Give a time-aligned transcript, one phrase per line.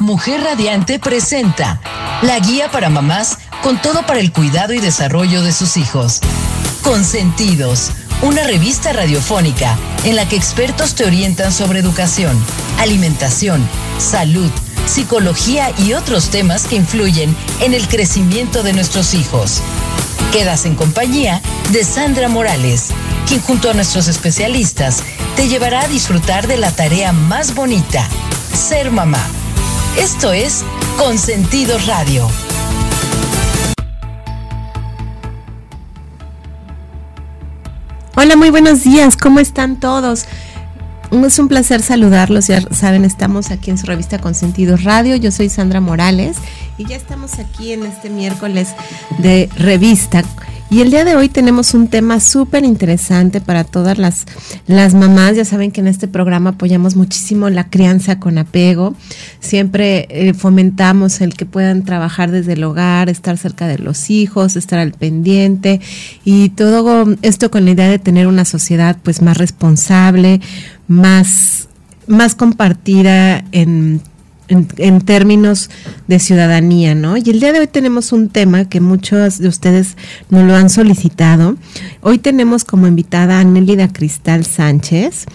[0.00, 1.80] Mujer Radiante presenta
[2.22, 6.20] la guía para mamás con todo para el cuidado y desarrollo de sus hijos.
[6.82, 7.90] Consentidos,
[8.22, 12.38] una revista radiofónica en la que expertos te orientan sobre educación,
[12.78, 14.50] alimentación, salud,
[14.86, 19.60] psicología y otros temas que influyen en el crecimiento de nuestros hijos.
[20.32, 22.90] Quedas en compañía de Sandra Morales,
[23.26, 25.02] quien junto a nuestros especialistas
[25.34, 28.08] te llevará a disfrutar de la tarea más bonita,
[28.54, 29.26] ser mamá.
[29.98, 30.64] Esto es
[30.96, 32.28] Consentido Radio.
[38.14, 40.26] Hola, muy buenos días, ¿cómo están todos?
[41.10, 45.48] Es un placer saludarlos, ya saben, estamos aquí en su revista Consentidos Radio, yo soy
[45.48, 46.36] Sandra Morales
[46.76, 48.76] y ya estamos aquí en este miércoles
[49.18, 50.22] de revista.
[50.70, 54.26] Y el día de hoy tenemos un tema súper interesante para todas las,
[54.66, 55.34] las mamás.
[55.34, 58.94] Ya saben que en este programa apoyamos muchísimo la crianza con apego.
[59.40, 64.56] Siempre eh, fomentamos el que puedan trabajar desde el hogar, estar cerca de los hijos,
[64.56, 65.80] estar al pendiente
[66.22, 70.42] y todo esto con la idea de tener una sociedad pues más responsable,
[70.86, 71.68] más,
[72.06, 74.02] más compartida en
[74.48, 75.70] en, términos
[76.06, 77.16] de ciudadanía, ¿no?
[77.16, 79.96] Y el día de hoy tenemos un tema que muchos de ustedes
[80.30, 81.56] nos lo han solicitado.
[82.00, 85.26] Hoy tenemos como invitada a Nélida Cristal Sánchez.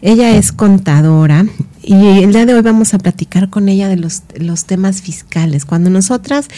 [0.00, 1.46] Ella es contadora
[1.82, 5.64] y el día de hoy vamos a platicar con ella de los, los temas fiscales.
[5.64, 6.48] Cuando nosotras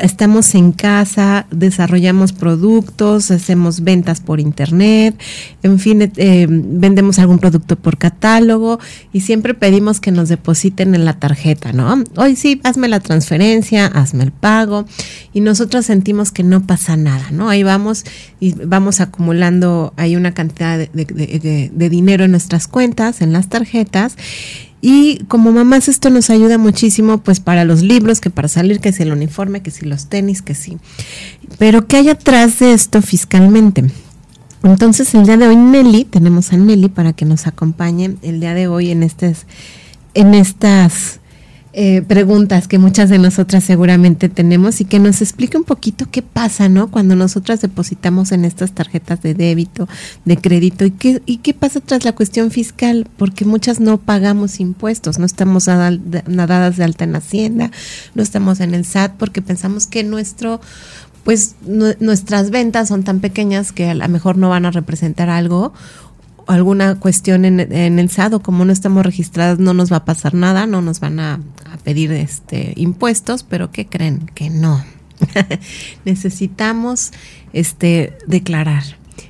[0.00, 5.20] estamos en casa, desarrollamos productos, hacemos ventas por internet,
[5.62, 8.78] en fin, eh, eh, vendemos algún producto por catálogo
[9.12, 12.04] y siempre pedimos que nos depositen en la tarjeta, ¿no?
[12.16, 14.86] Hoy sí, hazme la transferencia, hazme el pago
[15.32, 17.48] y nosotros sentimos que no pasa nada, ¿no?
[17.48, 18.04] Ahí vamos
[18.40, 24.16] y vamos acumulando ahí una cantidad de dinero en nuestras cuentas, en las tarjetas
[24.88, 28.92] y como mamás esto nos ayuda muchísimo pues para los libros, que para salir, que
[28.92, 30.78] si el uniforme, que si los tenis, que sí.
[31.58, 33.84] Pero ¿qué hay atrás de esto fiscalmente?
[34.62, 38.54] Entonces el día de hoy Nelly, tenemos a Nelly para que nos acompañe el día
[38.54, 39.46] de hoy en, estas
[40.14, 41.18] en estas
[41.78, 46.22] eh, preguntas que muchas de nosotras seguramente tenemos y que nos explique un poquito qué
[46.22, 46.90] pasa, ¿no?
[46.90, 49.86] Cuando nosotras depositamos en estas tarjetas de débito,
[50.24, 54.58] de crédito y qué, y qué pasa tras la cuestión fiscal, porque muchas no pagamos
[54.58, 57.70] impuestos, no estamos nadadas de alta en Hacienda,
[58.14, 60.62] no estamos en el SAT porque pensamos que nuestro
[61.24, 65.74] pues nuestras ventas son tan pequeñas que a lo mejor no van a representar algo
[66.46, 70.04] alguna cuestión en, en, el SAT o como no estamos registradas no nos va a
[70.04, 71.40] pasar nada, no nos van a,
[71.84, 74.30] pedir este impuestos, pero ¿qué creen?
[74.34, 74.84] Que no.
[76.04, 77.12] Necesitamos
[77.52, 78.82] este declarar.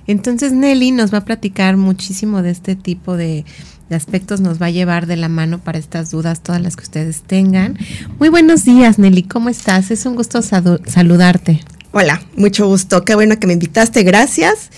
[0.06, 3.44] Entonces Nelly nos va a platicar muchísimo de este tipo de,
[3.90, 6.84] de aspectos, nos va a llevar de la mano para estas dudas, todas las que
[6.84, 7.78] ustedes tengan.
[8.18, 9.90] Muy buenos días Nelly, ¿cómo estás?
[9.90, 11.60] Es un gusto saludarte.
[11.92, 14.70] Hola, mucho gusto, qué bueno que me invitaste, gracias.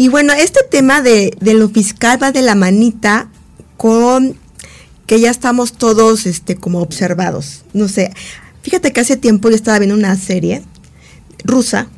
[0.00, 3.28] Y bueno, este tema de, lo fiscal va de la manita
[3.76, 4.36] con
[5.06, 7.64] que ya estamos todos este, como observados.
[7.72, 8.12] No sé,
[8.62, 10.62] fíjate que hace tiempo yo estaba viendo una serie
[11.42, 11.88] rusa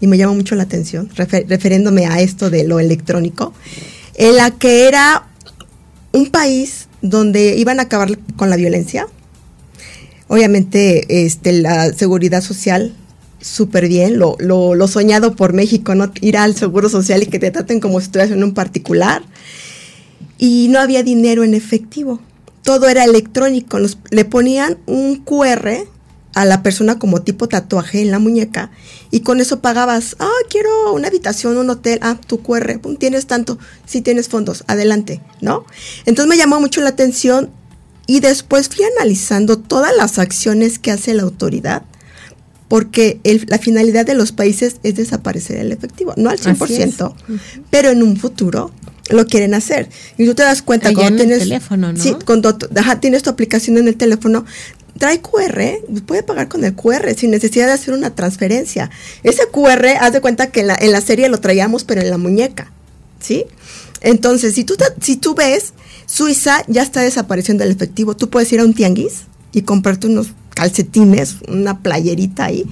[0.00, 3.52] y me llamó mucho la atención, refiriéndome a esto de lo electrónico,
[4.14, 5.26] en la que era
[6.12, 9.06] un país donde iban a acabar con la violencia.
[10.28, 12.96] Obviamente, este, la seguridad social
[13.40, 16.12] súper bien, lo, lo, soñado por México, ¿no?
[16.20, 19.22] Ir al Seguro Social y que te traten como si estuvieras en un particular.
[20.38, 22.20] Y no había dinero en efectivo.
[22.62, 23.78] Todo era electrónico.
[24.10, 25.86] le ponían un QR
[26.34, 28.70] a la persona como tipo tatuaje en la muñeca
[29.10, 33.58] y con eso pagabas, ah, quiero una habitación, un hotel, ah, tu QR, tienes tanto,
[33.84, 35.64] sí tienes fondos, adelante, ¿no?
[36.06, 37.50] Entonces me llamó mucho la atención
[38.06, 41.82] y después fui analizando todas las acciones que hace la autoridad
[42.70, 47.12] porque la finalidad de los países es desaparecer el efectivo, no al 100%,
[47.68, 48.70] pero en un futuro
[49.08, 49.88] lo quieren hacer.
[50.16, 52.56] Y tú te das cuenta cuando tienes teléfono, Sí, cuando
[53.00, 54.44] tienes tu aplicación en el teléfono,
[54.98, 58.88] trae QR, puede pagar con el QR sin necesidad de hacer una transferencia.
[59.24, 62.08] Ese QR, haz de cuenta que en la, en la serie lo traíamos, pero en
[62.08, 62.70] la muñeca,
[63.18, 63.46] ¿sí?
[64.00, 65.72] Entonces, si tú, si tú ves,
[66.06, 68.14] Suiza ya está desapareciendo el efectivo.
[68.14, 70.28] Tú puedes ir a un tianguis y comprarte unos
[70.60, 72.66] calcetines, una playerita ahí,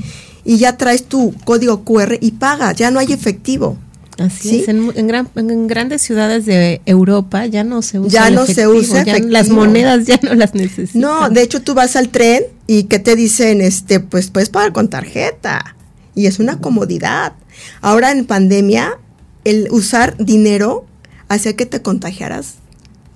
[0.44, 3.79] y ya traes tu código QR y pagas, ya no hay efectivo.
[4.19, 8.11] Así es, en, grandes ciudades de Europa ya no se usa.
[8.11, 9.05] Ya no se usa.
[9.20, 11.00] las monedas ya no las necesitan.
[11.00, 14.73] No, de hecho tú vas al tren y que te dicen, este, pues puedes pagar
[14.73, 15.76] con tarjeta.
[16.14, 17.35] Y es una comodidad.
[17.81, 18.99] Ahora en pandemia,
[19.44, 20.85] el usar dinero
[21.29, 22.56] hacía que te contagiaras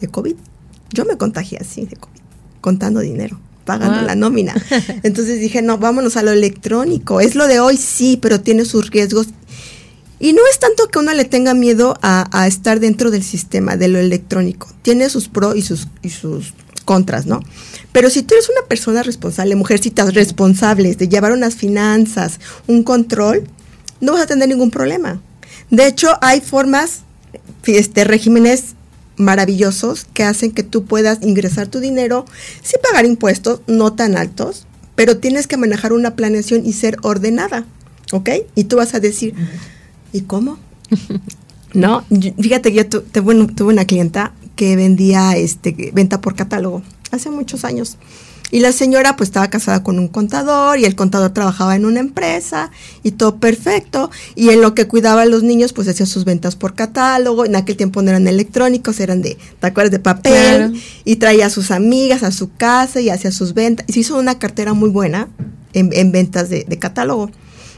[0.01, 0.37] de COVID.
[0.95, 2.21] Yo me contagié así de COVID,
[2.61, 4.55] contando dinero pagando la nómina.
[5.03, 7.21] Entonces dije, no, vámonos a lo electrónico.
[7.21, 9.29] Es lo de hoy, sí, pero tiene sus riesgos.
[10.19, 13.89] Y no es tanto que uno le tenga miedo a, estar dentro del sistema, de
[13.89, 14.69] lo electrónico.
[14.83, 16.55] Tiene sus pros y sus, y sus
[16.85, 17.41] contras, ¿no?
[17.91, 23.49] Pero si tú eres una persona responsable, mujercitas responsables de llevar unas finanzas, un control,
[24.01, 25.21] no vas a tener ningún problema.
[25.71, 27.03] De hecho, hay formas,
[27.65, 28.77] este, regímenes
[29.23, 32.25] maravillosos que hacen que tú puedas ingresar tu dinero
[32.63, 37.65] sin pagar impuestos, no tan altos, pero tienes que manejar una planeación y ser ordenada,
[38.13, 38.31] ¿ok?
[38.55, 39.35] Y tú vas a decir,
[40.13, 40.59] ¿y cómo?
[41.73, 47.31] no, fíjate que yo tuve, tuve una clienta que vendía este, venta por catálogo hace
[47.31, 47.97] muchos años.
[48.53, 52.01] Y la señora pues estaba casada con un contador y el contador trabajaba en una
[52.01, 52.71] empresa
[53.03, 54.11] y todo perfecto.
[54.35, 57.47] Y en lo que cuidaba a los niños pues hacía sus ventas por catálogo.
[57.47, 59.91] En aquel tiempo no eran electrónicos, eran de, ¿te acuerdas?
[59.91, 60.79] De papel.
[61.07, 63.87] Y traía a sus amigas a su casa y hacía sus ventas.
[63.89, 65.29] Y se hizo una cartera muy buena
[65.73, 67.31] en, ventas de, catálogo.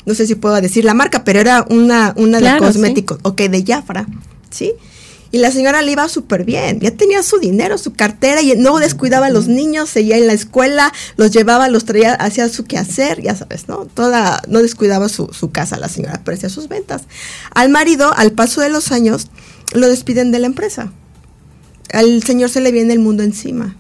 [0.07, 3.65] No sé si puedo decir la marca, pero era una, una de cosméticos, ok, de
[3.65, 4.07] Jafra,
[4.51, 4.73] ¿sí?
[5.35, 8.79] Y la señora le iba súper bien, ya tenía su dinero, su cartera y no
[8.79, 13.21] descuidaba a los niños, seguía en la escuela, los llevaba, los traía, hacía su quehacer,
[13.21, 13.85] ya sabes, ¿no?
[13.87, 17.03] Toda, no descuidaba su, su casa la señora, pero hacía sus ventas.
[17.53, 19.27] Al marido, al paso de los años,
[19.73, 20.93] lo despiden de la empresa.
[21.93, 23.77] Al señor se le viene el mundo encima.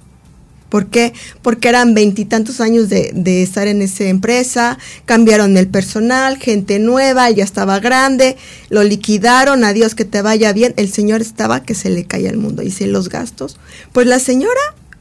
[0.74, 1.12] ¿Por qué?
[1.40, 7.44] Porque eran veintitantos años de, estar en esa empresa, cambiaron el personal, gente nueva, ya
[7.44, 8.36] estaba grande,
[8.70, 10.74] lo liquidaron, adiós que te vaya bien.
[10.76, 12.64] El señor estaba que se le caía el mundo.
[12.64, 13.56] Hice los gastos.
[13.92, 14.60] Pues la señora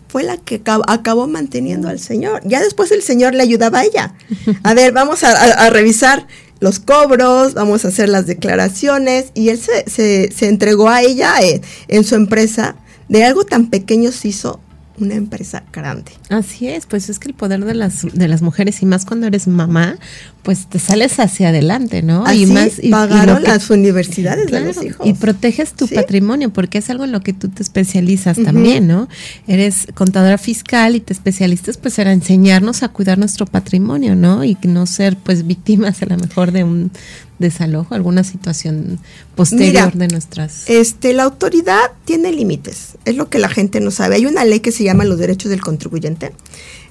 [0.10, 2.42] fue la que acabó, manteniendo al señor.
[2.46, 4.14] Ya después el señor le ayudaba a ella.
[4.62, 6.28] A ver, vamos a, revisar
[6.60, 11.62] los cobros, vamos a hacer las declaraciones y él se, se, entregó a ella eh,
[11.88, 12.75] en su empresa.
[13.10, 14.60] De algo tan pequeño se hizo
[15.00, 16.12] una empresa grande.
[16.30, 19.28] Así es, pues es que el poder de las de las mujeres y más cuando
[19.28, 19.98] eres mamá,
[20.44, 22.31] pues te sales hacia adelante, ¿no?
[22.31, 25.07] y más y, pagaron las universidades de los hijos.
[25.07, 29.07] Y proteges tu patrimonio porque es algo en lo que tú te especializas también, ¿no?
[29.48, 34.44] Eres contadora fiscal y te especialistas pues en enseñarnos a cuidar nuestro patrimonio, ¿no?
[34.44, 36.92] Y no ser pues víctimas a lo mejor de un
[37.39, 39.00] desalojo, alguna situación
[39.36, 40.69] posterior de nuestras.
[40.69, 44.16] Este, la autoridad tiene límites, es lo que la gente no sabe.
[44.16, 46.34] Hay una ley que se llama los derechos del contribuyente,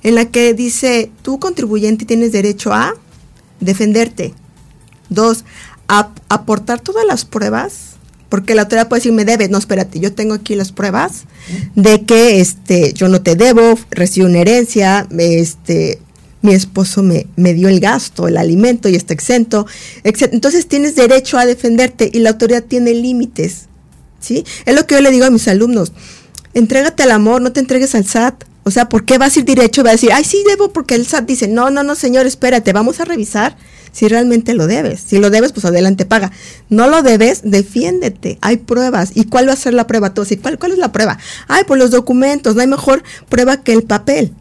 [0.03, 2.95] en la que dice, tú contribuyente tienes derecho a
[3.63, 4.35] defenderte.
[5.09, 5.45] Dos,
[6.29, 7.93] aportar todas las pruebas
[8.29, 11.25] porque la autoridad puede decir me debes, no espérate, yo tengo aquí las pruebas
[11.75, 15.99] de que este yo no te debo, recibo una herencia, este
[16.41, 19.67] mi esposo me, me dio el gasto, el alimento y está exento.
[20.03, 23.67] Entonces tienes derecho a defenderte y la autoridad tiene límites.
[24.19, 24.45] ¿sí?
[24.65, 25.93] Es lo que yo le digo a mis alumnos.
[26.55, 28.45] Entrégate al amor, no te entregues al SAT.
[28.65, 30.73] O sea, ¿por qué vas a ir derecho y vas a decir, ay, sí debo?
[30.73, 33.57] Porque el SAT dice, no, no, no, señor, espérate, vamos a revisar
[33.91, 35.01] si realmente lo debes.
[35.01, 36.31] Si lo debes, pues adelante, paga.
[36.69, 38.39] No lo debes, defiéndete.
[38.41, 39.11] Hay pruebas.
[39.15, 40.15] ¿Y cuál va a ser la prueba?
[40.15, 41.19] Tú, ¿cuál, ¿cuál es la prueba?
[41.49, 42.55] Ay, pues los documentos.
[42.55, 44.33] No hay mejor prueba que el papel.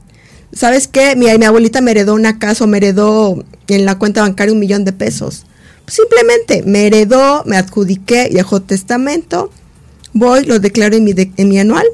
[0.53, 1.15] ¿sabes qué?
[1.15, 4.59] Mi, mi abuelita me heredó una casa o me heredó en la cuenta bancaria un
[4.59, 5.45] millón de pesos.
[5.87, 9.51] Simplemente me heredó, me adjudiqué, dejó testamento,
[10.13, 11.85] voy, lo declaro en mi, en mi anual.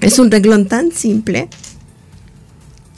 [0.00, 1.48] Es un reglón tan simple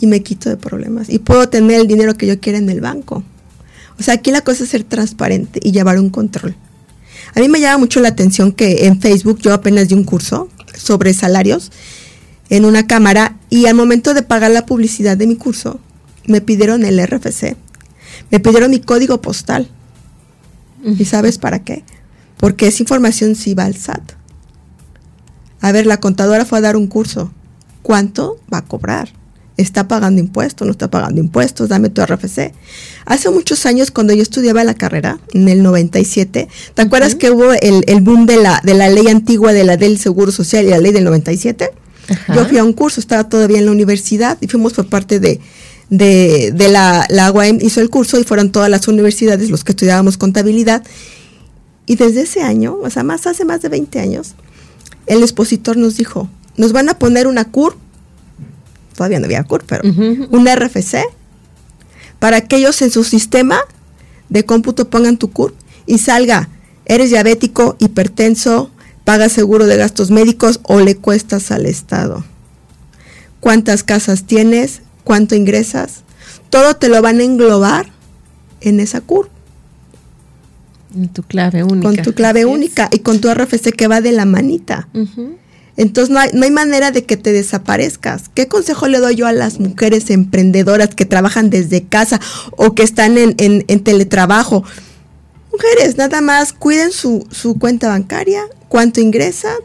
[0.00, 1.08] y me quito de problemas.
[1.08, 3.22] Y puedo tener el dinero que yo quiera en el banco.
[3.98, 6.56] O sea, aquí la cosa es ser transparente y llevar un control.
[7.34, 10.48] A mí me llama mucho la atención que en Facebook yo apenas di un curso
[10.76, 11.70] sobre salarios
[12.50, 15.80] en una cámara y al momento de pagar la publicidad de mi curso,
[16.26, 17.56] me pidieron el RFC,
[18.30, 19.68] me pidieron mi código postal.
[20.84, 21.84] ¿Y sabes para qué?
[22.38, 24.02] Porque esa información sí va al SAT.
[25.62, 27.32] A ver, la contadora fue a dar un curso.
[27.82, 29.10] ¿Cuánto va a cobrar?
[29.56, 30.66] ¿Está pagando impuestos?
[30.66, 31.68] ¿No está pagando impuestos?
[31.68, 32.52] Dame tu RFC.
[33.06, 37.52] Hace muchos años, cuando yo estudiaba la carrera, en el 97, ¿te acuerdas que hubo
[37.52, 40.70] el, el, boom de la, de la ley antigua de la del Seguro Social y
[40.70, 41.70] la ley del 97?
[42.34, 45.40] Yo fui a un curso, estaba todavía en la universidad y fuimos por parte de,
[45.90, 50.16] de, la, la UAM, hizo el curso y fueron todas las universidades los que estudiábamos
[50.16, 50.82] contabilidad.
[51.86, 54.34] Y desde ese año, o sea, más hace más de 20 años,
[55.06, 57.76] el expositor nos dijo, nos van a poner una CUR,
[58.94, 61.04] todavía no había CUR, pero un RFC,
[62.18, 63.58] para que ellos en su sistema
[64.28, 65.54] de cómputo pongan tu CUR
[65.86, 66.48] y salga,
[66.86, 68.70] eres diabético, hipertenso,
[69.04, 72.24] ¿Pagas seguro de gastos médicos o le cuestas al Estado?
[73.40, 74.82] ¿Cuántas casas tienes?
[75.02, 76.02] ¿Cuánto ingresas?
[76.50, 77.90] Todo te lo van a englobar
[78.60, 79.28] en esa CUR.
[80.94, 81.88] En tu clave única.
[81.88, 84.88] Con tu clave única y con tu RFC que va de la manita.
[85.76, 88.28] Entonces no hay, no hay manera de que te desaparezcas.
[88.28, 92.20] ¿Qué consejo le doy yo a las mujeres emprendedoras que trabajan desde casa
[92.52, 94.64] o que están en, en teletrabajo?
[95.52, 99.56] Mujeres, nada más cuiden su, su cuenta bancaria, cuánto ingresan,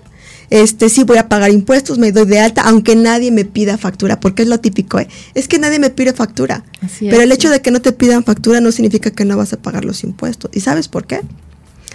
[0.50, 4.20] este sí voy a pagar impuestos, me doy de alta, aunque nadie me pida factura,
[4.20, 5.08] porque es lo típico, ¿eh?
[5.34, 6.64] es que nadie me pide factura.
[7.00, 9.58] Pero el hecho de que no te pidan factura no significa que no vas a
[9.58, 10.50] pagar los impuestos.
[10.54, 11.22] ¿Y sabes por qué?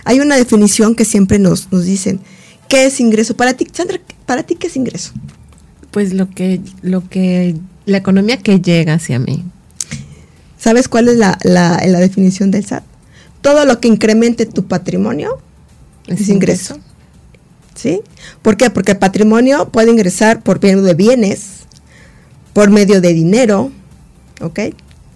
[0.04, 2.20] Hay una definición que siempre nos, nos dicen,
[2.68, 3.36] ¿qué es ingreso?
[3.36, 5.12] Para ti, Sandra, ¿para ti qué es ingreso?
[5.90, 7.56] Pues lo que, lo que,
[7.86, 9.44] la economía que llega hacia mí.
[10.58, 12.84] ¿Sabes cuál es la, la, la definición del SAT?
[13.40, 15.38] Todo lo que incremente tu patrimonio
[16.06, 16.78] es, ingreso.
[17.74, 18.02] ¿Sí?
[18.42, 18.70] ¿Por qué?
[18.70, 21.62] Porque el patrimonio puede ingresar por medio de bienes,
[22.52, 23.72] por medio de dinero,
[24.40, 24.60] ¿ok?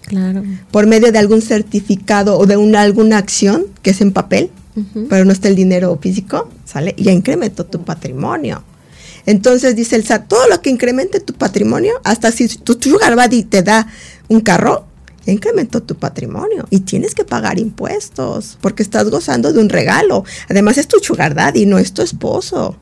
[0.01, 0.43] Claro.
[0.71, 4.49] Por medio de algún certificado o de una, alguna acción que es en papel,
[5.09, 6.93] pero no está el dinero físico, ¿sale?
[6.97, 8.63] Y incrementó tu patrimonio.
[9.25, 13.43] Entonces dice el SAT, todo lo que incremente tu patrimonio, hasta si tu sugar daddy
[13.43, 13.87] te da
[14.29, 14.86] un carro,
[15.31, 20.23] incrementó tu patrimonio y tienes que pagar impuestos porque estás gozando de un regalo.
[20.49, 22.77] Además es tu sugar daddy, no es tu esposo.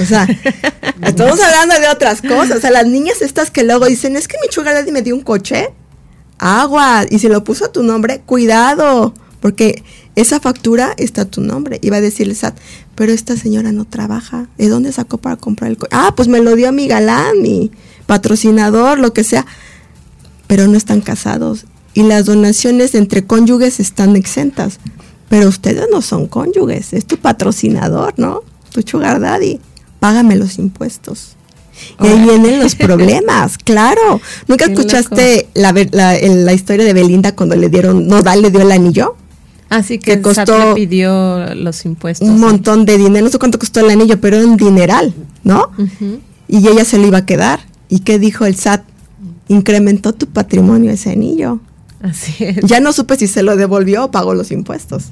[0.00, 0.26] O sea,
[1.02, 2.58] estamos hablando de otras cosas.
[2.58, 5.14] O sea, las niñas estas que luego dicen, es que mi sugar daddy me dio
[5.14, 5.72] un coche.
[6.38, 7.04] Agua.
[7.08, 9.14] Y si lo puso a tu nombre, cuidado.
[9.40, 9.84] Porque
[10.16, 11.78] esa factura está a tu nombre.
[11.82, 12.58] Iba a decirle SAT,
[12.94, 14.48] pero esta señora no trabaja.
[14.58, 15.90] ¿De dónde sacó para comprar el coche?
[15.92, 17.70] Ah, pues me lo dio mi galán, mi
[18.06, 19.46] patrocinador, lo que sea
[20.46, 21.66] pero no están casados.
[21.94, 24.78] Y las donaciones entre cónyuges están exentas.
[25.28, 28.42] Pero ustedes no son cónyuges, es tu patrocinador, ¿no?
[28.70, 29.60] Tu sugar daddy.
[29.98, 31.36] Págame los impuestos.
[32.02, 34.20] Y ahí vienen los problemas, claro.
[34.46, 39.16] ¿Nunca escuchaste la, la, historia de Belinda cuando le dieron, Nodal le dio el anillo?
[39.68, 42.28] Así que, costó pidió los impuestos.
[42.28, 45.12] Un montón de dinero, no sé cuánto costó el anillo, pero era un dineral,
[45.42, 45.70] ¿no?
[46.48, 47.60] Y ella se lo iba a quedar.
[47.88, 48.84] ¿Y qué dijo el SAT?
[49.48, 51.60] Incrementó tu patrimonio ese anillo.
[52.02, 52.60] Así es.
[52.62, 55.10] Ya no supe si se lo devolvió o pagó los impuestos.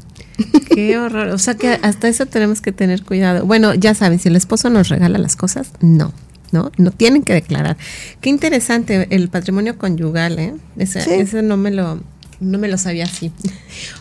[0.74, 1.28] Qué horror.
[1.28, 3.46] O sea que hasta eso tenemos que tener cuidado.
[3.46, 6.12] Bueno, ya saben, si el esposo nos regala las cosas, no.
[6.52, 6.70] ¿no?
[6.76, 7.76] No tienen que declarar.
[8.20, 10.54] Qué interesante el patrimonio conyugal, ¿eh?
[10.76, 12.00] Ese, no me lo
[12.40, 13.32] no me lo sabía así.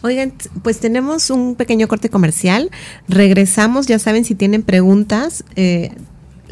[0.02, 2.72] Oigan, pues tenemos un pequeño corte comercial.
[3.08, 5.92] Regresamos, ya saben, si tienen preguntas, eh,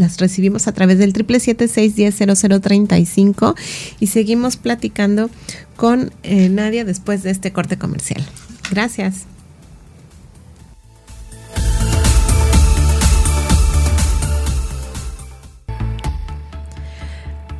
[0.01, 3.55] las recibimos a través del triple siete seis diez cero cero treinta y cinco
[3.99, 5.29] y seguimos platicando
[5.77, 8.25] con eh, Nadia después de este corte comercial.
[8.69, 9.25] Gracias.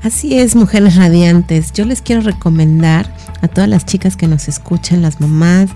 [0.04, 1.74] Así es, mujeres radiantes.
[1.74, 5.70] Yo les quiero recomendar a todas las chicas que nos escuchan, las mamás,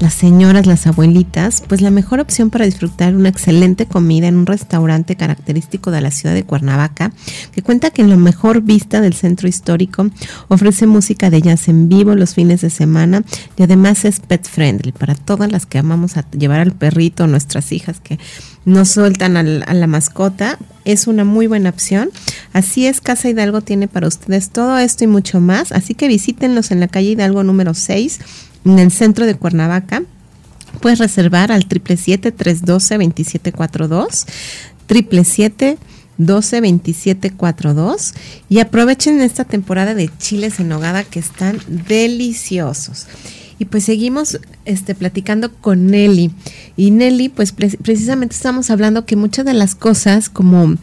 [0.00, 4.46] las señoras, las abuelitas, pues la mejor opción para disfrutar una excelente comida en un
[4.46, 7.12] restaurante característico de la ciudad de Cuernavaca,
[7.52, 10.08] que cuenta que en la mejor vista del centro histórico
[10.48, 13.22] ofrece música de jazz en vivo los fines de semana
[13.56, 17.72] y además es pet friendly para todas las que amamos a llevar al perrito, nuestras
[17.72, 18.18] hijas que
[18.68, 22.10] no sueltan a la mascota, es una muy buena opción.
[22.52, 26.70] Así es, Casa Hidalgo tiene para ustedes todo esto y mucho más, así que visítenlos
[26.70, 28.20] en la calle Hidalgo número 6,
[28.66, 30.02] en el centro de Cuernavaca.
[30.82, 34.26] Puedes reservar al 777-312-2742,
[34.86, 35.78] 777
[36.18, 38.12] 12 27 42
[38.48, 43.06] y aprovechen esta temporada de chiles en nogada que están deliciosos.
[43.58, 46.30] Y pues seguimos este, platicando con Nelly.
[46.76, 50.74] Y Nelly, pues precisamente estamos hablando que muchas de las cosas, como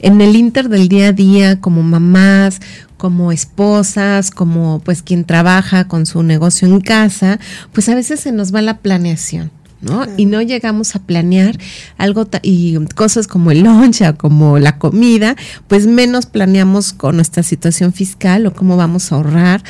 [0.00, 2.60] en el inter del día a día, como mamás,
[2.96, 7.40] como esposas, como pues quien trabaja con su negocio en casa,
[7.72, 9.50] pues a veces se nos va la planeación.
[9.82, 10.06] ¿no?
[10.16, 11.58] Y no llegamos a planear
[11.98, 15.36] algo y cosas como el lunch como la comida,
[15.66, 19.62] pues menos planeamos con nuestra situación fiscal o cómo vamos a ahorrar,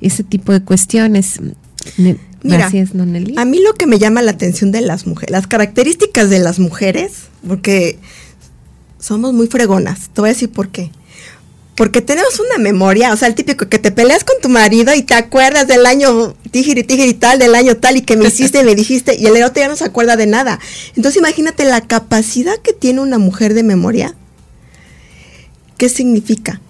[0.00, 1.40] ese tipo de cuestiones.
[2.42, 2.70] Mira,
[3.36, 6.58] a mí lo que me llama la atención de las mujeres, las características de las
[6.58, 7.12] mujeres,
[7.46, 7.98] porque
[8.98, 10.90] somos muy fregonas, te voy a decir por qué.
[11.74, 15.02] Porque tenemos una memoria, o sea, el típico que te peleas con tu marido y
[15.02, 18.64] te acuerdas del año tijiri, tijiri tal, del año tal y que me hiciste y
[18.64, 20.60] me dijiste, y el otro ya no se acuerda de nada.
[20.94, 24.14] Entonces imagínate la capacidad que tiene una mujer de memoria.
[25.78, 26.60] ¿Qué significa?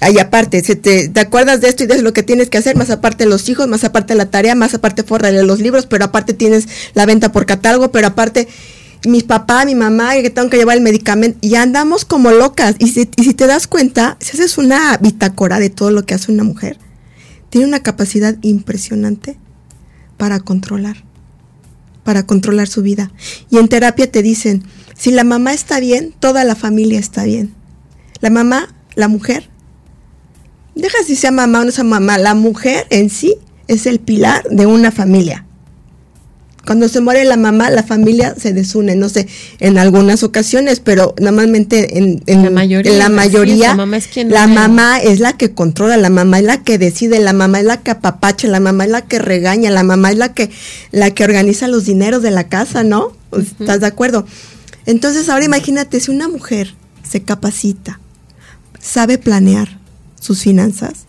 [0.00, 2.90] Ahí aparte, se te, acuerdas de esto y de lo que tienes que hacer, más
[2.90, 6.68] aparte los hijos, más aparte la tarea, más aparte de los libros, pero aparte tienes
[6.94, 8.46] la venta por catálogo, pero aparte
[9.06, 12.76] mis papá, mi mamá, que tengo que llevar el medicamento, y andamos como locas.
[12.78, 16.14] Y si, y si te das cuenta, si haces una bitácora de todo lo que
[16.14, 16.78] hace una mujer,
[17.50, 19.36] tiene una capacidad impresionante
[20.16, 21.04] para controlar,
[22.04, 23.10] para controlar su vida.
[23.50, 24.64] Y en terapia te dicen,
[24.96, 27.54] Si la mamá está bien, toda la familia está bien.
[28.20, 29.48] La mamá, la mujer,
[30.78, 34.44] deja si sea mamá o no sea mamá, la mujer en sí es el pilar
[34.50, 35.44] de una familia.
[36.64, 39.26] Cuando se muere la mamá, la familia se desune, no sé,
[39.58, 44.46] en algunas ocasiones, pero normalmente en, la mayoría, la, mayoría, la, mamá es, quien la
[44.46, 47.78] mamá es la que controla, la mamá es la que decide, la mamá es la
[47.78, 50.50] que apapacha, la mamá es la que regaña, la mamá es la que,
[50.90, 53.16] la que organiza los dineros de la casa, ¿no?
[53.32, 54.26] ¿Estás de acuerdo?
[54.84, 57.98] Entonces ahora imagínate si una mujer se capacita,
[58.78, 59.78] sabe planear
[60.20, 61.06] sus finanzas,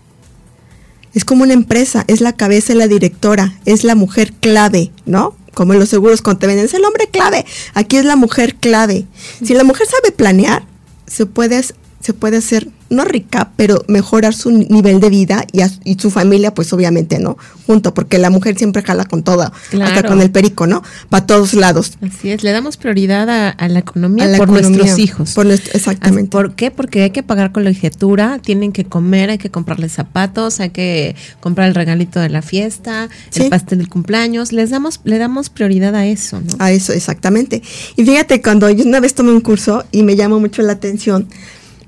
[1.13, 5.35] es como una empresa, es la cabeza, es la directora, es la mujer clave, ¿no?
[5.53, 9.05] como en los seguros cuando te es el hombre clave, aquí es la mujer clave.
[9.43, 10.63] Si la mujer sabe planear,
[11.05, 15.95] se puede, se puede hacer no rica, pero mejorar su nivel de vida y, y,
[15.99, 17.37] su familia, pues obviamente, ¿no?
[17.67, 20.81] Junto, porque la mujer siempre jala con todo, hasta con el perico, ¿no?
[21.09, 21.97] Para todos lados.
[22.01, 25.35] Así es, le damos prioridad a, la economía por nuestros hijos.
[25.73, 26.31] exactamente.
[26.31, 26.71] ¿Por qué?
[26.71, 31.67] Porque hay que pagar colegiatura, tienen que comer, hay que comprarles zapatos, hay que comprar
[31.67, 36.05] el regalito de la fiesta, el pastel del cumpleaños, les damos, le damos prioridad a
[36.07, 36.55] eso, ¿no?
[36.59, 37.61] A eso, exactamente.
[37.95, 41.27] Y fíjate, cuando yo una vez tomé un curso y me llamó mucho la atención,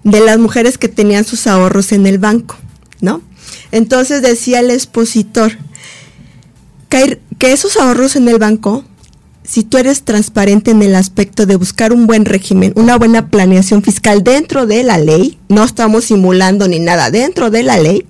[0.03, 2.55] de las mujeres que tenían sus ahorros en el banco,
[3.01, 3.22] ¿no?
[3.72, 5.58] Entonces decía el expositor
[6.89, 8.84] que, esos ahorros en el banco,
[9.43, 13.81] si tú eres transparente en el aspecto de buscar un buen régimen, una buena planeación
[13.81, 18.05] fiscal dentro de la ley, no estamos simulando ni nada, dentro de la ley,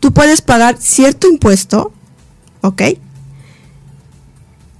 [0.00, 1.92] tú puedes pagar cierto impuesto,
[2.60, 2.82] ¿ok?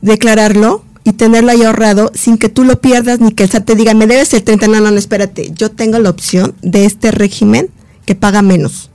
[0.01, 3.75] Declararlo y tenerlo ahí ahorrado sin que tú lo pierdas ni que el SAT te
[3.75, 7.11] diga, me debes el 30, no, no, no, espérate, yo tengo la opción de este
[7.11, 7.69] régimen
[8.07, 8.91] que paga menos.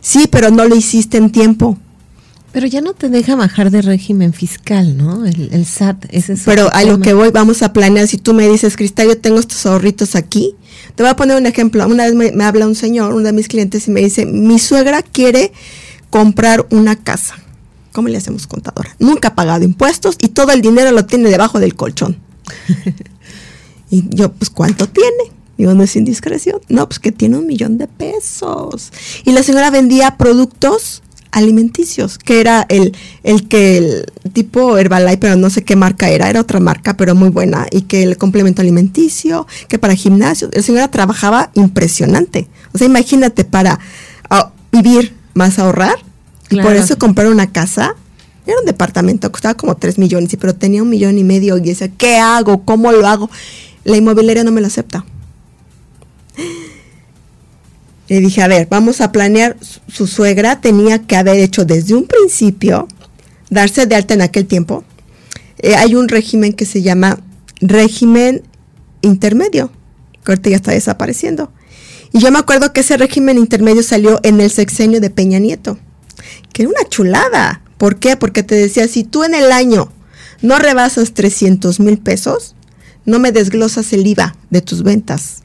[0.00, 1.78] Sí, pero no lo hiciste en tiempo.
[2.52, 5.24] Pero ya no te deja bajar de régimen fiscal, ¿no?
[5.24, 8.08] El, SAT, ese es Pero a lo que voy, vamos a planear.
[8.08, 10.56] Si tú me dices, Cristal, yo tengo estos ahorritos aquí,
[10.96, 11.86] te voy a poner un ejemplo.
[11.86, 15.02] Una vez me habla un señor, uno de mis clientes, y me dice, mi suegra
[15.02, 15.52] quiere
[16.10, 17.36] comprar una casa
[17.92, 18.94] ¿Cómo le hacemos contadora?
[18.98, 22.16] Nunca ha pagado impuestos y todo el dinero lo tiene debajo del colchón.
[23.90, 25.32] y yo, pues, ¿cuánto tiene?
[25.58, 26.60] Digo, no es indiscreción.
[26.68, 28.92] No, pues que tiene un millón de pesos.
[29.24, 35.36] Y la señora vendía productos alimenticios, que era el, el que el tipo Herbalife, pero
[35.36, 38.62] no sé qué marca era, era otra marca, pero muy buena, y que el complemento
[38.62, 42.48] alimenticio, que para gimnasio, la señora trabajaba impresionante.
[42.72, 43.78] O sea, imagínate, para
[44.28, 45.96] ah, vivir más ahorrar,
[46.50, 47.94] y por eso comprar una casa.
[48.46, 51.88] Era un departamento, costaba como 3 millones, pero tenía un millón y medio y decía,
[51.96, 52.64] ¿qué hago?
[52.64, 53.30] ¿Cómo lo hago?
[53.84, 55.04] La inmobiliaria no me lo acepta.
[58.08, 59.56] Le dije, a ver, vamos a planear.
[59.86, 62.88] Su, suegra tenía que haber hecho desde un principio,
[63.50, 64.84] darse de alta en aquel tiempo.
[65.58, 67.20] Eh, hay un régimen que se llama
[67.60, 68.42] régimen
[69.02, 69.70] intermedio,
[70.24, 71.52] que ahorita ya está desapareciendo.
[72.12, 75.78] Y yo me acuerdo que ese régimen intermedio salió en el sexenio de Peña Nieto
[76.52, 77.62] que era una chulada.
[77.78, 78.16] ¿Por qué?
[78.16, 79.90] Porque te decía, si tú en el año
[80.42, 82.54] no rebasas 300 mil pesos,
[83.04, 85.42] no me desglosas el IVA de tus ventas.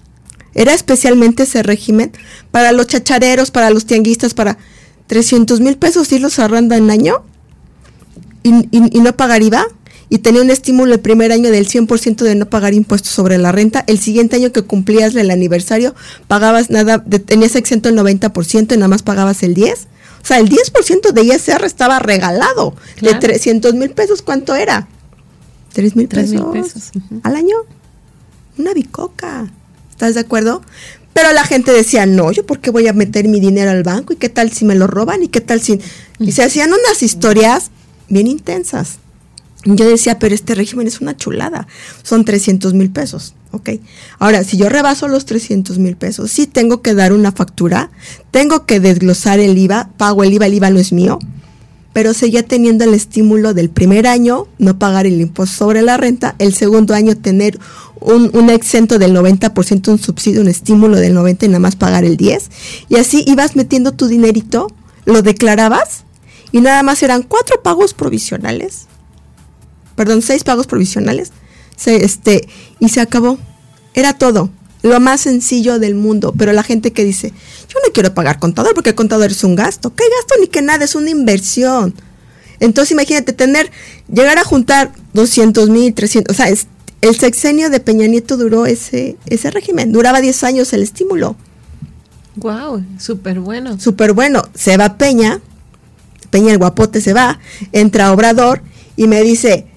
[0.54, 2.12] Era especialmente ese régimen
[2.52, 4.58] para los chachareros, para los tianguistas, para
[5.08, 7.24] 300 mil pesos irlos ahorrando en año
[8.44, 9.66] y, y, no pagar IVA.
[10.08, 13.52] Y tenía un estímulo el primer año del 100% de no pagar impuestos sobre la
[13.52, 13.84] renta.
[13.88, 15.96] El siguiente año que cumplías el aniversario,
[16.28, 19.88] pagabas nada, tenías exento el 90% y nada más pagabas el 10%.
[20.26, 22.74] O sea, el 10% de ISR estaba regalado.
[23.00, 24.88] De 300 mil pesos, ¿cuánto era?
[25.74, 27.56] 3 mil pesos, al año.
[28.58, 29.48] Una bicoca.
[29.92, 30.64] ¿Estás de acuerdo?
[31.14, 34.14] Pero la gente decía, no, yo por qué voy a meter mi dinero al banco
[34.14, 35.80] y qué tal si me lo roban y qué tal si...
[36.18, 37.70] Y se hacían unas historias
[38.10, 38.98] bien intensas.
[39.66, 41.68] Yo decía, pero este régimen es una chulada.
[42.04, 43.34] Son 300 mil pesos.
[43.56, 43.70] ¿ok?
[44.20, 47.90] Ahora, si yo rebaso los 300 mil pesos, sí tengo que dar una factura,
[48.32, 51.20] tengo que desglosar el IVA, pago el IVA, el IVA no es mío,
[51.94, 56.36] pero seguía teniendo el estímulo del primer año, no pagar el impuesto sobre la renta,
[56.40, 57.58] el segundo año tener
[58.02, 62.04] un, un exento del 90%, un subsidio, un estímulo del 90% y nada más pagar
[62.04, 62.50] el 10%,
[62.90, 64.68] y así ibas metiendo tu dinerito,
[65.06, 66.04] lo declarabas,
[66.52, 68.88] y nada más eran cuatro pagos provisionales,
[69.96, 71.32] perdón, seis pagos provisionales,
[71.76, 72.48] se, este,
[72.80, 73.38] y se acabó.
[73.94, 74.50] Era todo.
[74.82, 76.34] Lo más sencillo del mundo.
[76.38, 79.56] Pero la gente que dice, yo no quiero pagar contador porque el contador es un
[79.56, 79.94] gasto.
[79.96, 80.86] ¿Qué gasto ni que nada?
[80.86, 81.96] Es una inversión.
[82.60, 83.72] Entonces imagínate tener,
[84.12, 86.48] llegar a juntar 200 mil, 300, o sea,
[87.02, 91.36] el sexenio de Peña Nieto duró ese, ese régimen, duraba 10 años el estímulo.
[92.38, 93.80] Wow, súper bueno.
[93.80, 94.44] Súper bueno.
[94.54, 95.42] Se va Peña,
[96.30, 97.40] Peña el guapote se va,
[97.72, 98.62] entra Obrador
[98.98, 99.68] y me dice,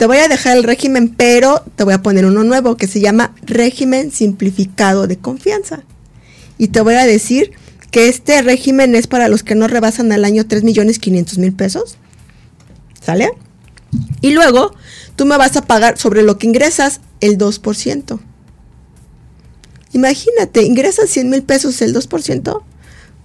[0.00, 3.00] te voy a dejar el régimen, pero te voy a poner uno nuevo que se
[3.00, 5.82] llama régimen simplificado de confianza.
[6.56, 7.52] Y te voy a decir
[7.90, 11.52] que este régimen es para los que no rebasan al año 3 millones 500 mil
[11.52, 11.98] pesos.
[12.98, 13.30] ¿Sale?
[14.22, 14.74] Y luego
[15.16, 18.20] tú me vas a pagar sobre lo que ingresas el 2%.
[19.92, 22.62] Imagínate, ingresas 100 mil pesos el 2%,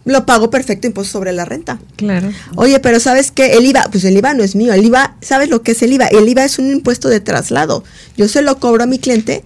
[0.05, 1.79] lo pago perfecto impuesto sobre la renta.
[1.95, 2.31] Claro.
[2.55, 3.53] Oye, pero ¿sabes qué?
[3.53, 5.93] El IVA, pues el IVA no es mío, el IVA, ¿sabes lo que es el
[5.93, 6.07] IVA?
[6.07, 7.83] El IVA es un impuesto de traslado.
[8.15, 9.43] Yo se lo cobro a mi cliente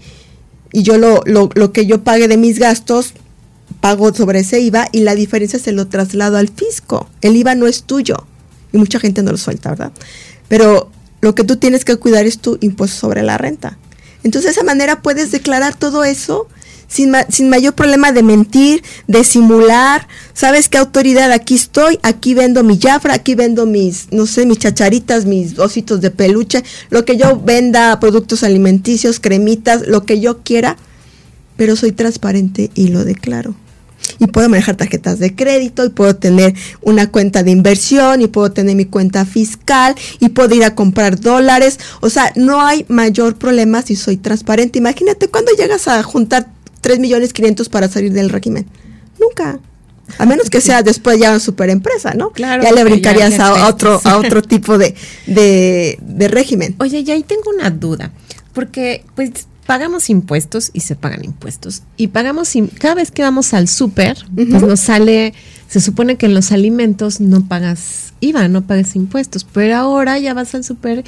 [0.71, 3.13] y yo lo, lo, lo que yo pague de mis gastos,
[3.79, 7.09] pago sobre ese IVA y la diferencia se lo traslado al fisco.
[7.21, 8.27] El IVA no es tuyo
[8.73, 9.93] y mucha gente no lo suelta, ¿verdad?
[10.49, 10.91] Pero
[11.21, 13.77] lo que tú tienes que cuidar es tu impuesto sobre la renta.
[14.23, 16.47] Entonces, de esa manera puedes declarar todo eso
[16.87, 20.07] sin, sin, mayor problema de mentir, de simular.
[20.39, 21.33] ¿Sabes qué autoridad?
[21.33, 25.99] Aquí estoy, aquí vendo mi jafra, aquí vendo mis, no sé, mis chacharitas, mis ositos
[25.99, 30.77] de peluche, lo que yo venda, productos alimenticios, cremitas, lo que yo quiera,
[31.57, 33.53] pero soy transparente y lo declaro
[34.17, 38.49] y puedo manejar tarjetas de crédito y puedo tener una cuenta de inversión y puedo
[38.53, 41.81] tener mi cuenta fiscal y puedo ir a comprar dólares.
[41.99, 44.79] O sea, no hay mayor problema si soy transparente.
[44.79, 46.47] Imagínate cuando llegas a juntar
[46.79, 48.67] 3 millones 500 para salir del régimen.
[49.19, 49.59] Nunca.
[50.17, 52.31] A menos que sea después ya una super empresa, ¿no?
[52.31, 52.63] Claro.
[52.63, 54.95] Ya le brincarías ya, a otro, a otro tipo de,
[55.27, 56.75] de, de régimen.
[56.79, 58.11] Oye, y ahí tengo una duda.
[58.53, 59.31] Porque, pues,
[59.69, 61.83] pagamos impuestos y se pagan impuestos.
[61.95, 64.49] Y pagamos, cada vez que vamos al súper, uh -huh.
[64.49, 65.35] pues nos sale,
[65.67, 70.33] se supone que en los alimentos no pagas IVA, no pagas impuestos, pero ahora ya
[70.33, 71.03] vas al súper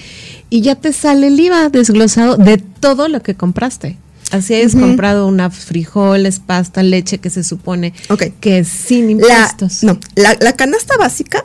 [0.52, 3.98] y ya te sale el IVA desglosado de todo lo que compraste.
[4.32, 4.80] Así uh -huh.
[4.80, 8.34] comprado unas frijoles, pasta, leche, que se supone okay.
[8.40, 9.84] que es sin impuestos.
[9.84, 11.44] La, no, la, la, canasta básica,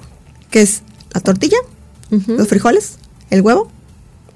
[0.50, 1.58] que es la tortilla,
[2.10, 2.36] uh -huh.
[2.36, 2.98] los frijoles,
[3.30, 3.70] el huevo,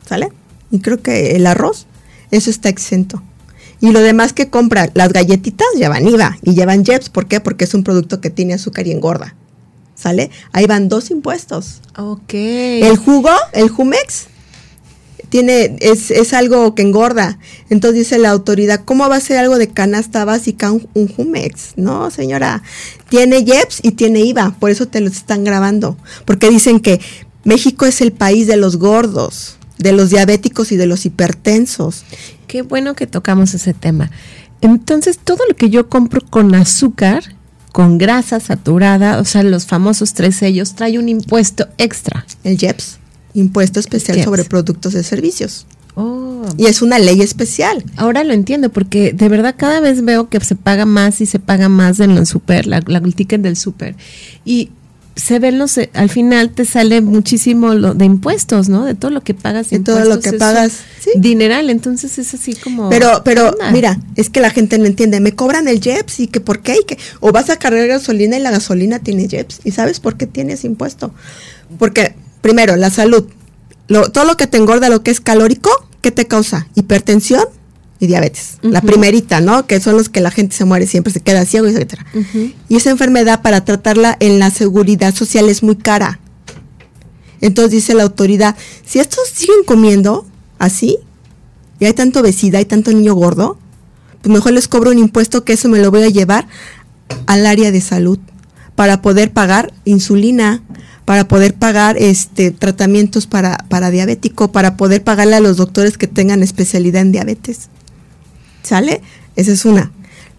[0.07, 0.31] ¿sale?
[0.71, 1.87] Y creo que el arroz,
[2.31, 3.23] eso está exento.
[3.81, 7.09] Y lo demás que compra, las galletitas llevan IVA y llevan JEPS.
[7.09, 7.41] ¿Por qué?
[7.41, 9.35] Porque es un producto que tiene azúcar y engorda.
[9.95, 10.31] ¿Sale?
[10.53, 11.81] Ahí van dos impuestos.
[11.97, 12.33] Ok.
[12.33, 14.27] El jugo, el Jumex,
[15.31, 17.39] tiene, es, es algo que engorda.
[17.71, 21.73] Entonces dice la autoridad, ¿cómo va a ser algo de canasta básica un, un Jumex?
[21.77, 22.63] No, señora.
[23.09, 24.57] Tiene JEPS y tiene IVA.
[24.61, 25.97] Por eso te lo están grabando.
[26.27, 27.01] Porque dicen que
[27.45, 32.05] México es el país de los gordos de los diabéticos y de los hipertensos.
[32.47, 34.11] Qué bueno que tocamos ese tema.
[34.61, 37.25] Entonces, todo lo que yo compro con azúcar,
[37.73, 42.27] con grasa saturada, o sea, los famosos tres sellos, trae un impuesto extra.
[42.45, 42.99] El JEPS,
[43.35, 45.67] impuesto especial sobre productos de servicios.
[45.95, 46.47] Oh.
[46.57, 47.85] Y es una ley especial.
[47.97, 51.39] Ahora lo entiendo, porque de verdad cada vez veo que se paga más y se
[51.39, 53.95] paga más en el super, la, la, el ticket del super.
[54.45, 54.71] Y
[55.17, 58.85] se ven los al final te sale muchísimo lo de impuestos, ¿no?
[58.85, 61.11] De todo lo que pagas de todo lo que pagas ¿sí?
[61.17, 65.35] dineral, entonces es así como Pero pero mira, es que la gente no entiende, me
[65.35, 68.41] cobran el JEPS y que por qué y que o vas a cargar gasolina y
[68.41, 71.13] la gasolina tiene JEPS y sabes por qué tienes impuesto?
[71.79, 73.25] Porque primero, la salud,
[73.89, 76.69] lo, todo lo que te engorda, lo que es calórico, ¿qué te causa?
[76.75, 77.45] Hipertensión,
[78.01, 78.57] y diabetes.
[78.63, 78.73] Uh -huh.
[78.73, 79.67] La primerita, ¿no?
[79.67, 82.07] Que son los que la gente se muere, siempre se queda ciego, etcétera.
[82.15, 82.55] Uh -huh.
[82.69, 86.19] Y esa enfermedad para tratarla en la seguridad social es muy cara.
[87.43, 90.27] Entonces dice la autoridad, si estos siguen comiendo
[90.59, 90.99] así,
[91.79, 93.59] y hay tanta obesidad, hay tanto niño gordo,
[94.23, 96.47] pues mejor les cobro un impuesto que eso me lo voy a llevar
[97.27, 98.19] al área de salud
[98.75, 100.63] para poder pagar insulina,
[101.11, 106.07] para poder pagar este tratamientos para, para diabético, para poder pagarle a los doctores que
[106.07, 107.69] tengan especialidad en diabetes.
[108.63, 109.01] ¿Sale?
[109.35, 109.91] Esa es una.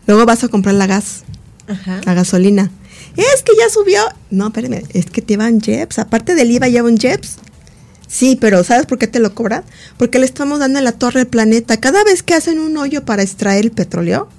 [0.07, 1.23] Luego vas a comprar la gas,
[1.67, 1.99] Ajá.
[2.05, 2.71] la gasolina.
[3.17, 3.99] Es que ya subió.
[4.29, 5.99] No, espérame, es que te llevan JEPS.
[5.99, 7.35] Aparte del IVA, lleva un JEPS.
[8.07, 9.65] Sí, pero ¿sabes por qué te lo cobran?
[9.97, 11.81] Porque le estamos dando en la torre del planeta.
[11.81, 14.29] Cada vez que hacen un hoyo para extraer el petróleo,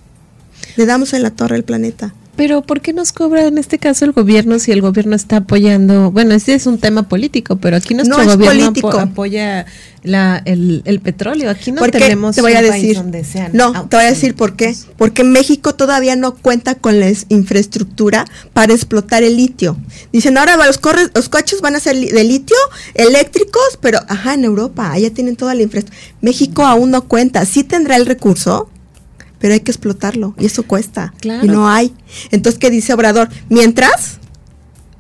[0.77, 2.15] le damos en la torre del planeta.
[2.35, 6.11] Pero ¿por qué nos cobra en este caso el gobierno si el gobierno está apoyando?
[6.11, 9.67] Bueno, este es un tema político, pero aquí nuestro no es gobierno apo apoya
[10.03, 11.51] la, el, el, petróleo.
[11.51, 11.99] Aquí no ¿Por qué?
[11.99, 14.75] tenemos te voy a decir, donde sean No, te voy a decir por qué.
[14.97, 19.77] Porque México todavía no cuenta con la infraestructura para explotar el litio.
[20.11, 22.57] Dicen, ahora los, corres, los coches van a ser de litio,
[22.95, 26.17] eléctricos, pero ajá, en Europa, allá tienen toda la infraestructura.
[26.23, 27.45] México aún no cuenta.
[27.45, 28.71] Sí tendrá el recurso,
[29.43, 31.45] pero hay que explotarlo y eso cuesta Claro.
[31.45, 31.93] y no hay.
[32.31, 33.29] Entonces, ¿qué dice Obrador?
[33.51, 34.19] Mientras,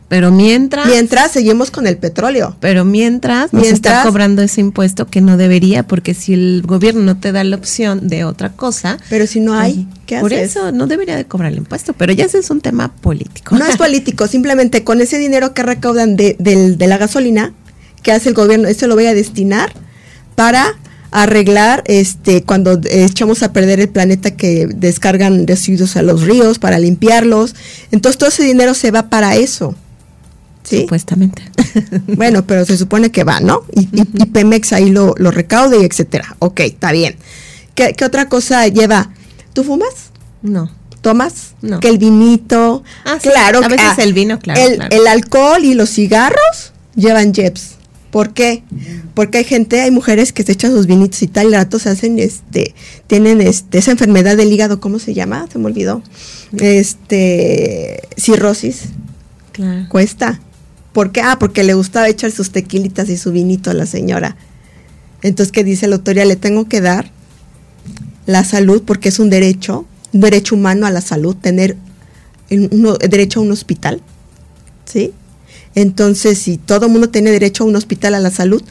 [0.08, 2.54] Pero mientras, mientras seguimos con el petróleo.
[2.60, 7.00] pero mientras, nos está Mientras- cobrando ese impuesto que no debería, porque si el gobierno
[7.02, 10.50] no te da la opción de otra cosa, Pero si no hay, ¿qué por haces?
[10.50, 11.94] eso no debería de cobrar el impuesto.
[11.94, 13.56] Pero ya ese es un tema político.
[13.56, 17.54] No es político, simplemente con ese dinero que recaudan de, del- de la gasolina,
[18.02, 19.72] que hace el gobierno, eso lo voy a destinar
[20.34, 20.74] para
[21.12, 26.78] arreglar este cuando echamos a perder el planeta que descargan residuos a los ríos para
[26.78, 27.54] limpiarlos.
[27.90, 29.74] Entonces todo ese dinero se va para eso.
[30.64, 31.42] Supuestamente.
[32.16, 33.64] bueno, pero se supone que va, ¿no?
[33.74, 33.86] Y,
[34.26, 36.36] Pemex ahí lo, lo recaude y etcétera.
[36.38, 37.16] Ok, está bien.
[37.74, 39.10] ¿Qué, otra cosa lleva?
[39.52, 40.10] ¿Tú fumas?
[40.42, 40.70] No.
[41.00, 41.54] ¿Tomas?
[41.62, 41.80] No.
[41.80, 42.84] Que el vinito.
[43.04, 43.60] Ah, claro.
[43.64, 44.96] A veces el vino, claro el, claro.
[44.96, 47.76] el alcohol y los cigarros llevan JEPS.
[48.12, 48.62] ¿Por qué?
[49.14, 51.88] Porque hay gente, hay mujeres que se echan sus vinitos y tal, y rato se
[51.88, 52.74] hacen, este,
[53.06, 55.48] tienen este, esa enfermedad del hígado, ¿cómo se llama?
[55.50, 56.02] Se me olvidó.
[56.58, 58.82] Este, cirrosis.
[59.52, 59.86] Claro.
[59.88, 60.40] Cuesta.
[60.92, 61.22] ¿Por qué?
[61.22, 64.36] Ah, porque le gustaba echar sus tequilitas y su vinito a la señora.
[65.22, 66.26] Entonces, ¿qué dice la autoridad?
[66.26, 67.10] Le tengo que dar
[68.26, 71.78] la salud porque es un derecho, un derecho humano a la salud, tener
[72.50, 74.02] derecho a un hospital.
[74.84, 75.14] ¿Sí?
[75.74, 78.62] Entonces, si todo mundo tiene derecho a un hospital a la salud,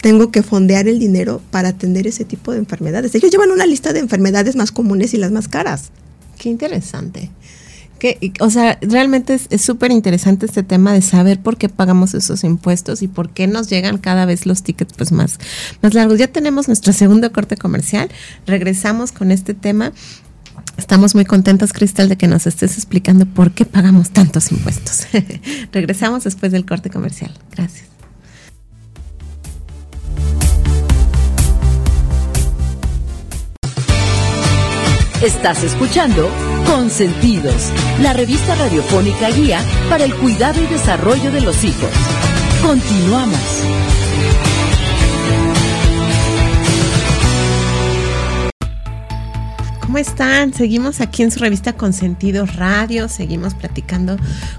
[0.00, 3.14] tengo que fondear el dinero para atender ese tipo de enfermedades.
[3.14, 5.90] Ellos llevan una lista de enfermedades más comunes y las más caras.
[6.38, 7.30] Qué interesante.
[7.98, 12.44] Que, o sea, realmente es súper interesante este tema de saber por qué pagamos esos
[12.44, 15.38] impuestos y por qué nos llegan cada vez los tickets pues más,
[15.82, 16.16] más largos.
[16.16, 18.08] Ya tenemos nuestro segundo corte comercial.
[18.46, 19.92] Regresamos con este tema
[20.78, 25.08] Estamos muy contentos, Cristal, de que nos estés explicando por qué pagamos tantos impuestos.
[25.72, 27.34] Regresamos después del corte comercial.
[27.50, 27.88] Gracias.
[35.20, 36.30] Estás escuchando
[36.64, 39.60] Consentidos, la revista radiofónica guía
[39.90, 41.90] para el cuidado y desarrollo de los hijos.
[42.62, 43.40] Continuamos.
[49.88, 50.52] ¿Cómo están?
[50.52, 54.18] Seguimos aquí en su revista Consentidos Radio, seguimos platicando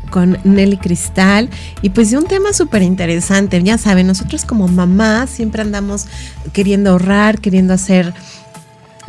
[0.09, 1.51] con Nelly Cristal
[1.83, 3.61] y pues de un tema súper interesante.
[3.61, 6.07] Ya saben, nosotros como mamás siempre andamos
[6.51, 8.11] queriendo ahorrar, queriendo hacer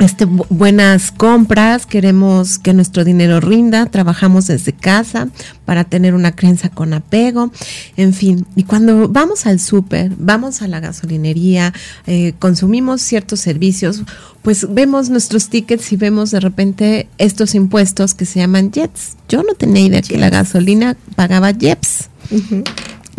[0.01, 5.27] este, buenas compras, queremos que nuestro dinero rinda, trabajamos desde casa
[5.63, 7.51] para tener una crianza con apego,
[7.97, 8.47] en fin.
[8.55, 11.71] Y cuando vamos al súper, vamos a la gasolinería,
[12.07, 14.01] eh, consumimos ciertos servicios,
[14.41, 19.17] pues vemos nuestros tickets y vemos de repente estos impuestos que se llaman JETS.
[19.29, 22.09] Yo no tenía idea que la gasolina pagaba JEPS.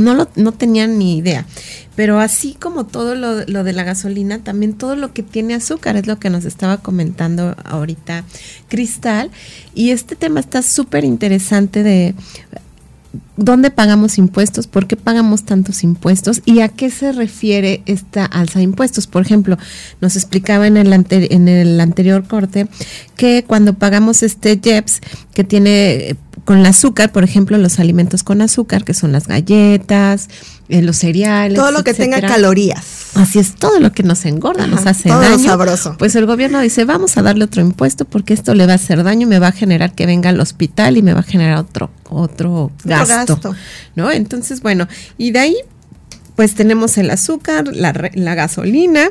[0.02, 1.46] No, lo, no tenía ni idea.
[1.94, 6.06] Pero así como todo lo, de la gasolina, también todo lo que tiene azúcar es
[6.06, 8.24] lo que nos estaba comentando ahorita
[8.68, 9.30] Cristal.
[9.74, 12.14] Y este tema está súper interesante de
[13.36, 18.58] dónde pagamos impuestos, por qué pagamos tantos impuestos y a qué se refiere esta alza
[18.58, 19.06] de impuestos.
[19.06, 19.58] Por ejemplo,
[20.00, 22.68] nos explicaba en el, en el anterior corte
[23.16, 25.00] que cuando pagamos este JEPS
[25.34, 30.28] que tiene con el azúcar, por ejemplo, los alimentos con azúcar, que son las galletas,
[30.68, 31.56] eh, los cereales.
[31.56, 33.12] Todo lo que tenga calorías.
[33.14, 35.38] Así es, todo lo que nos engorda, nos hace todo daño.
[35.38, 35.96] sabroso.
[35.98, 39.04] Pues el gobierno dice, vamos a darle otro impuesto porque esto le va a hacer
[39.04, 41.90] daño, me va a generar que venga al hospital y me va a generar otro,
[42.08, 43.38] otro, gasto,
[43.94, 44.10] ¿No?
[44.10, 45.56] Entonces, bueno, y de ahí,
[46.34, 49.10] pues tenemos el azúcar, la, la gasolina,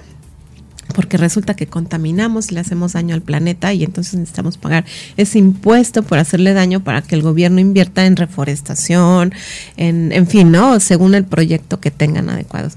[0.93, 4.85] porque resulta que contaminamos y le hacemos daño al planeta y entonces necesitamos pagar
[5.17, 9.33] ese impuesto por hacerle daño para que el gobierno invierta en reforestación,
[9.77, 10.79] en, en fin, ¿no?
[10.79, 12.73] Según el proyecto que tengan adecuados.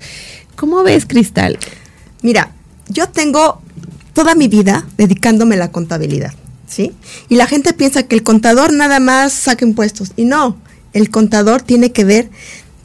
[0.56, 1.58] ¿Cómo ves, Cristal?
[2.22, 2.52] Mira,
[2.88, 3.60] yo tengo
[4.12, 6.32] toda mi vida dedicándome a la contabilidad,
[6.66, 6.92] ¿sí?
[7.28, 10.56] Y la gente piensa que el contador nada más saca impuestos y no,
[10.92, 12.30] el contador tiene que ver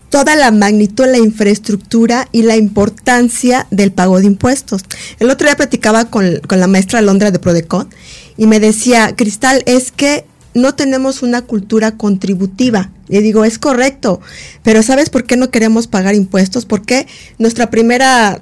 [0.10, 4.84] toda la magnitud, la infraestructura y la importancia del pago de impuestos.
[5.19, 7.89] El otro día platicaba con, la maestra Londra de Prodecon
[8.38, 12.89] y me decía, Cristal, es que no tenemos una cultura contributiva.
[13.08, 14.19] Le digo, es correcto,
[14.63, 16.65] pero ¿sabes por qué no queremos pagar impuestos?
[16.65, 18.41] Porque nuestra primera,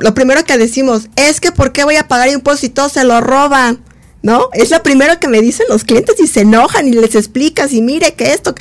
[0.00, 3.04] lo primero que decimos es que ¿por qué voy a pagar impuestos si todos se
[3.04, 3.80] lo roban?
[4.22, 4.50] ¿No?
[4.52, 7.82] Es lo primero que me dicen los clientes y se enojan y les explicas y
[7.82, 8.54] mire que esto...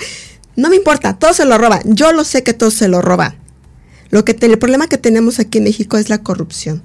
[0.56, 1.82] No me importa, todos se lo roban.
[1.86, 3.36] Yo lo sé que todos se lo roban.
[4.10, 6.84] Lo que el problema que tenemos aquí en México es la corrupción.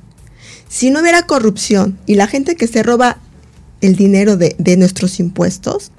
[0.69, 3.19] Si no hubiera corrupción y la gente que se roba
[3.81, 5.91] el dinero de, nuestros impuestos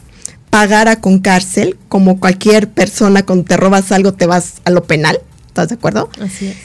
[0.49, 5.19] pagara con cárcel, como cualquier persona cuando te robas algo te vas a lo penal,
[5.47, 6.10] ¿estás de acuerdo?
[6.21, 6.56] Así es.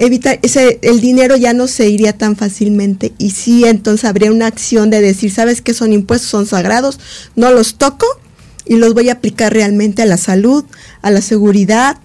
[0.00, 4.46] Evitar ese, el dinero ya no se iría tan fácilmente y sí entonces habría una
[4.46, 6.30] acción de decir, ¿sabes qué son impuestos?
[6.30, 7.00] Son sagrados,
[7.34, 8.06] no los toco
[8.68, 10.64] y los voy a aplicar realmente a la salud,
[11.02, 11.98] a la seguridad,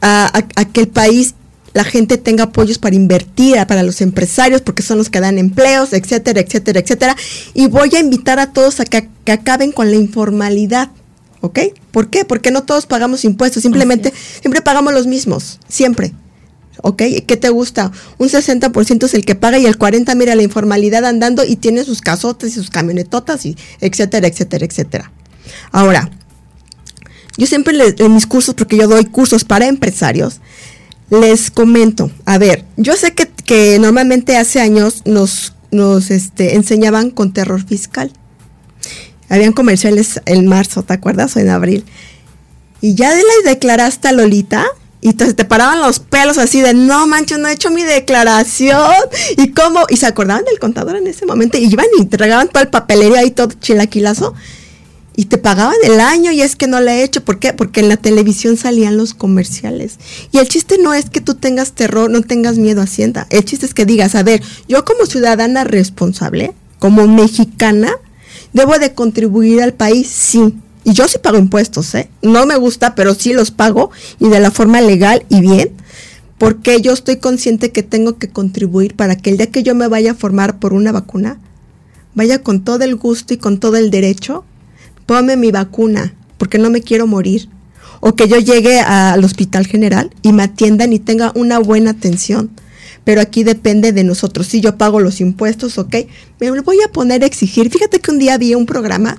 [0.00, 1.34] a, que el país
[1.72, 5.92] la gente tenga apoyos para invertir, para los empresarios, porque son los que dan empleos,
[5.92, 7.16] etcétera, etcétera, etcétera.
[7.52, 10.90] Y voy a invitar a todos a que, acaben con la informalidad.
[11.40, 11.58] ¿Ok?
[11.90, 12.24] ¿Por qué?
[12.24, 16.14] Porque no todos pagamos impuestos, simplemente siempre pagamos los mismos, siempre.
[16.82, 17.02] ¿ok?
[17.26, 17.92] ¿Qué te gusta?
[18.18, 21.84] Un 60% es el que paga y el 40% mira la informalidad andando y tiene
[21.84, 25.12] sus casotes y sus camionetotas y etcétera, etcétera, etcétera.
[25.72, 26.10] Ahora,
[27.36, 30.40] yo siempre en mis cursos, porque yo doy cursos para empresarios,
[31.10, 37.10] les comento, a ver, yo sé que, que normalmente hace años nos, nos este, enseñaban
[37.10, 38.12] con terror fiscal.
[39.28, 41.36] Habían comerciales en marzo, ¿te acuerdas?
[41.36, 41.84] O en abril.
[42.80, 44.66] Y ya le declaraste a Lolita
[45.00, 48.92] y te, te paraban los pelos así de, no mancho, no he hecho mi declaración.
[49.36, 49.86] ¿Y cómo?
[49.88, 52.68] Y se acordaban del contador en ese momento y iban y te regaban todo el
[52.68, 54.34] papelería ahí todo chilaquilazo
[55.16, 57.24] y te pagaban el año y es que no le he hecho.
[57.24, 57.52] ¿Por qué?
[57.52, 59.98] Porque en la televisión salían los comerciales.
[60.32, 63.26] Y el chiste no es que tú tengas terror, no tengas miedo a Hacienda.
[63.30, 67.92] El chiste es que digas, a ver, yo como ciudadana responsable, como mexicana,
[68.52, 70.54] debo de contribuir al país, sí.
[70.82, 72.10] Y yo sí pago impuestos, ¿eh?
[72.20, 75.70] No me gusta, pero sí los pago y de la forma legal y bien,
[76.38, 79.88] porque yo estoy consciente que tengo que contribuir para que el día que yo me
[79.88, 81.38] vaya a formar por una vacuna,
[82.14, 84.44] vaya con todo el gusto y con todo el derecho,
[85.06, 87.48] ponme mi vacuna, porque no me quiero morir.
[88.00, 92.50] O que yo llegue al hospital general y me atiendan y tenga una buena atención
[93.04, 94.46] pero aquí depende de nosotros.
[94.46, 95.94] Si yo pago los impuestos, ok,
[96.40, 97.70] me voy a poner a exigir.
[97.70, 99.18] Fíjate que un día vi un programa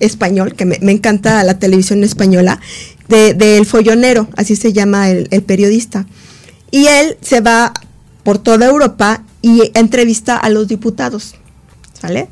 [0.00, 2.58] español, que me, encanta la televisión española,
[3.06, 6.06] del de, follonero, así se llama el, el periodista.
[6.70, 7.72] Y él se va
[8.22, 11.34] por toda Europa y entrevista a los diputados,
[11.98, 12.28] ¿sale?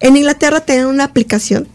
[0.00, 1.68] En Inglaterra tienen una aplicación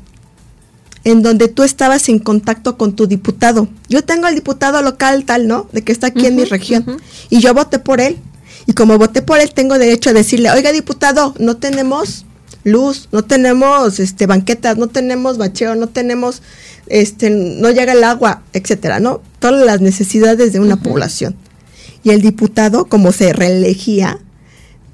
[1.08, 3.70] en donde tú estabas en contacto con tu diputado.
[3.88, 5.70] Yo tengo el diputado local tal, ¿no?
[5.72, 6.86] De que está aquí en mi región.
[7.30, 8.18] Y yo voté por él.
[8.66, 12.26] Y como voté por él, tengo derecho a decirle, oiga, diputado, no tenemos
[12.66, 16.42] luz, no tenemos este banquetas, no tenemos bacheo, no tenemos
[16.88, 19.22] este no llega el agua, etcétera, ¿no?
[19.40, 21.38] Todas las necesidades de una población.
[22.04, 24.20] Y el diputado, como se reelegía,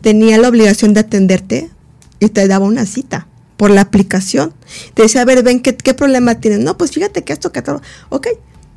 [0.02, 1.72] tenía la obligación de atenderte
[2.20, 3.26] y te daba una cita
[3.58, 4.54] por la aplicación.
[4.94, 6.60] Te decía, a ver, ven, ¿qué, qué problema tienes?
[6.60, 7.82] No, pues fíjate que esto, que todo.
[8.10, 8.28] Ok,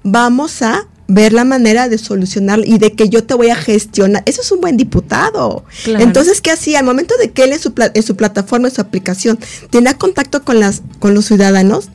[0.03, 4.23] vamos a ver la manera de solucionarlo y de que yo te voy a gestionar.
[4.27, 5.65] Eso es un buen diputado.
[5.87, 6.81] Entonces, ¿qué hacía?
[6.81, 9.39] Al momento de que él en su, en su plataforma, en su aplicación,
[9.71, 11.91] tenía contacto con, las, con los ciudadanos.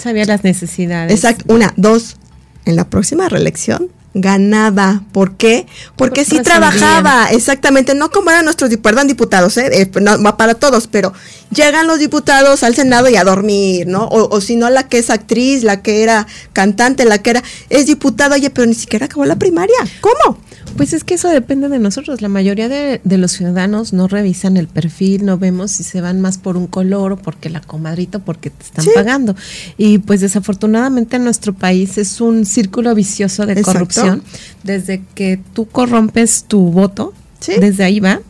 [0.00, 1.12] Sabía las necesidades.
[1.12, 1.52] Exacto.
[1.52, 2.16] Una, dos,
[2.64, 5.02] en la próxima reelección ganaba.
[5.12, 5.66] ¿Por qué?
[5.96, 9.82] Porque sí trabajaba, exactamente, no como eran nuestros, perdón, diputados, ¿eh?
[9.82, 11.12] eh no, para todos, pero
[11.54, 14.04] llegan los diputados al Senado y a dormir, ¿no?
[14.04, 17.42] O, o si no, la que es actriz, la que era cantante, la que era,
[17.68, 19.76] es diputada, oye, pero ni siquiera acabó la primaria.
[20.00, 20.38] ¿Cómo?
[20.76, 22.22] Pues es que eso depende de nosotros.
[22.22, 26.38] La mayoría de, los ciudadanos no revisan el perfil, no vemos si se van más
[26.38, 29.36] por un color o porque la comadrita, porque te están pagando.
[29.76, 34.22] Y pues desafortunadamente en nuestro país es un círculo vicioso de corrupción.
[34.62, 37.12] Desde que tú corrompes tu voto,
[37.46, 38.20] desde ahí va,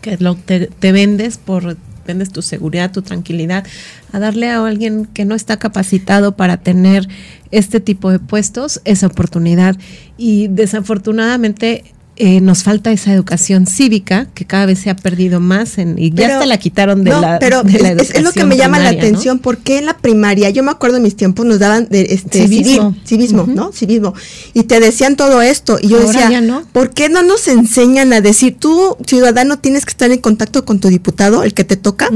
[0.00, 3.66] que lo, te, te vendes por vendes tu seguridad, tu tranquilidad,
[4.12, 7.08] a darle a alguien que no está capacitado para tener
[7.50, 9.76] este tipo de puestos esa oportunidad.
[10.16, 11.84] Y desafortunadamente
[12.18, 16.10] eh, nos falta esa educación cívica que cada vez se ha perdido más en, y
[16.10, 19.76] ya hasta la quitaron de la pero es, lo que me llama la atención porque
[19.76, 23.46] en la primaria yo me acuerdo en mis tiempos nos daban de este civismo, civismo
[23.46, 24.14] no civismo.
[24.54, 28.56] Y te decían todo esto y yo decía ¿por qué no nos enseñan a decir
[28.58, 32.08] tú ciudadano tienes que estar en contacto con tu diputado el que te toca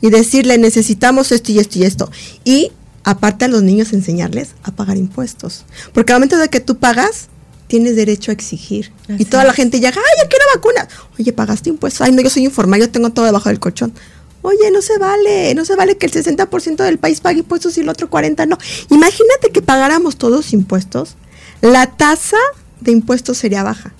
[0.00, 2.10] y decirle necesitamos esto y esto y esto
[2.44, 2.72] y
[3.04, 5.64] aparte a los niños enseñarles a pagar impuestos.
[5.92, 7.28] Porque al momento de que tú pagas
[7.68, 8.92] tienes derecho a exigir.
[9.18, 10.88] y toda la gente llega, ay, yo quiero vacuna.
[11.18, 12.00] Oye, pagaste impuestos.
[12.00, 13.92] Ay, no, yo soy informal, yo tengo todo debajo del colchón.
[14.42, 17.80] Oye, no se vale, no se vale que el 60% del país pague impuestos y
[17.80, 18.58] el otro 40% no.
[18.90, 21.16] Imagínate que pagáramos todos impuestos,
[21.60, 22.36] la tasa
[22.80, 23.94] de impuestos sería baja.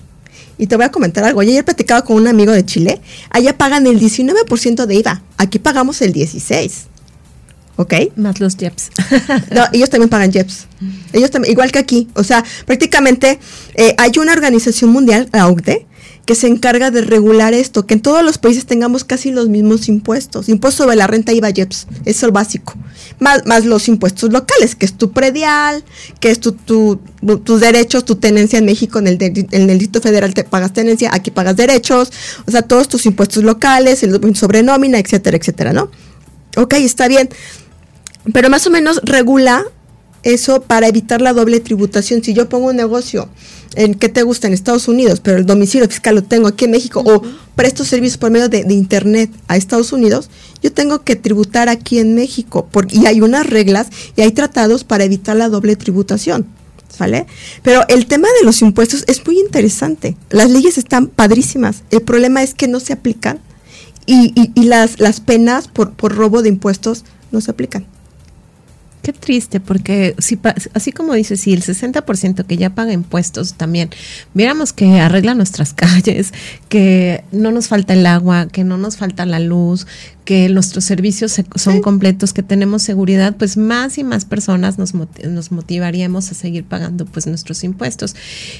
[0.57, 1.41] Y te voy a comentar algo.
[1.41, 3.01] Yo ayer platicaba con un amigo de Chile.
[3.29, 5.23] Allá pagan el 19% de IVA.
[5.37, 6.89] Aquí pagamos el 16%.
[7.79, 7.93] ¿Ok?
[8.17, 8.91] Más los JEPs.
[9.55, 10.67] no, ellos también pagan JEPs.
[11.13, 12.09] Ellos también, igual que aquí.
[12.13, 13.39] O sea, prácticamente
[13.75, 15.87] eh, hay una organización mundial, la OCDE,
[16.25, 19.87] que se encarga de regular esto, que en todos los países tengamos casi los mismos
[19.87, 20.49] impuestos.
[20.49, 22.75] Impuesto sobre la renta IVA JEPs, eso es el básico.
[23.17, 25.81] Más, más los impuestos locales, que es tu predial,
[26.19, 30.33] que es tu, tus derechos, tu tenencia en México, en el, en el Distrito Federal
[30.33, 32.11] te pagas tenencia, aquí pagas derechos,
[32.45, 35.89] o sea, todos tus impuestos locales, el sobre nómina, etcétera, etcétera, ¿no?
[36.57, 37.29] Ok, está bien
[38.33, 39.65] pero más o menos regula
[40.23, 42.23] eso para evitar la doble tributación.
[42.23, 43.29] Si yo pongo un negocio
[43.75, 46.71] en que te gusta en Estados Unidos, pero el domicilio fiscal lo tengo aquí en
[46.71, 47.21] México, o
[47.55, 50.29] presto servicios por medio de, Internet a Estados Unidos,
[50.61, 52.67] yo tengo que tributar aquí en México.
[52.71, 56.47] Porque, y hay unas reglas y hay tratados para evitar la doble tributación.
[56.89, 57.27] ¿Sale?
[57.63, 60.17] Pero el tema de los impuestos es muy interesante.
[60.31, 61.83] Las leyes están padrísimas.
[61.91, 63.39] El problema es que no se aplican
[64.05, 67.85] y, y, las, las penas por, por robo de impuestos no se aplican.
[69.01, 70.37] Qué triste, porque si,
[70.73, 73.89] así como dices, si el 60% que ya paga impuestos también,
[74.33, 76.33] viéramos que arregla nuestras calles,
[76.67, 79.87] que no nos falta el agua, que no nos falta la luz,
[80.29, 85.51] que nuestros servicios son completos, que tenemos seguridad, pues más y más personas nos, nos
[85.51, 88.15] motivaríamos a seguir pagando pues nuestros impuestos.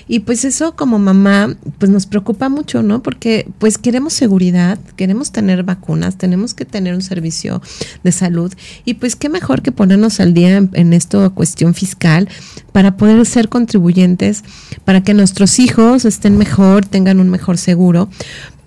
[0.08, 3.04] Y pues eso como mamá pues nos preocupa mucho, ¿no?
[3.04, 7.62] Porque pues queremos seguridad, queremos tener vacunas, tenemos que tener un servicio
[8.04, 8.52] de salud
[8.84, 12.30] y pues qué mejor que ponernos al día en, en esto cuestión fiscal
[12.72, 14.44] para poder ser contribuyentes,
[14.86, 18.10] para que nuestros hijos estén mejor, tengan un mejor seguro,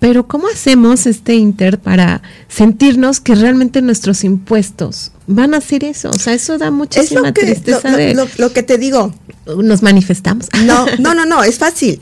[0.03, 6.09] pero ¿cómo hacemos este inter para sentirnos que realmente nuestros impuestos van a hacer eso?
[6.09, 7.89] O sea, eso da muchísima tristeza.
[8.13, 9.15] Lo, lo, que te digo.
[9.63, 10.49] Nos manifestamos.
[10.65, 12.01] No, no, no, no, es fácil.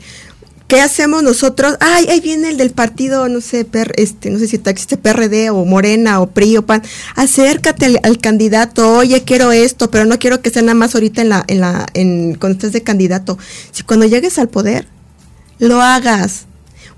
[0.72, 1.76] ¿Qué hacemos nosotros?
[1.80, 3.66] Ay, ahí viene el del partido, no sé,
[3.96, 6.82] este, no sé si existe PRD o Morena o PRI o PAN.
[7.14, 11.28] Acércate al, candidato, oye, quiero esto, pero no quiero que sea nada más ahorita en
[11.28, 13.36] la, en la, en, cuando estés de candidato.
[13.70, 14.86] Si cuando llegues al poder,
[15.58, 16.46] lo hagas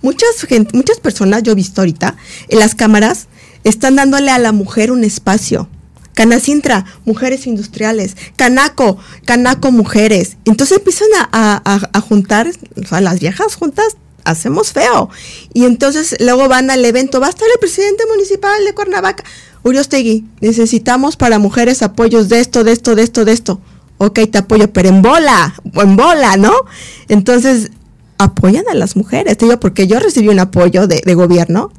[0.02, 2.14] Muchas, muchas personas, yo he visto ahorita,
[2.50, 3.26] en las cámaras,
[3.64, 5.68] están dándole a la mujer un espacio.
[6.14, 8.16] Canacintra, mujeres industriales.
[8.36, 10.36] Canaco, Canaco, mujeres.
[10.44, 15.10] Entonces empiezan a, juntar, o sea, las viejas juntas hacemos feo.
[15.52, 19.24] Y entonces luego van al evento, va a estar el presidente municipal de Cuernavaca.
[19.62, 23.60] Uriostegui, necesitamos para mujeres apoyos de esto, de esto, de esto, de esto.
[23.98, 26.52] Ok, te apoyo, pero en bola, en bola, ¿no?
[27.08, 27.70] Entonces,
[28.18, 29.36] apoyan a las mujeres.
[29.36, 31.72] Te digo, porque yo recibí un apoyo de, gobierno.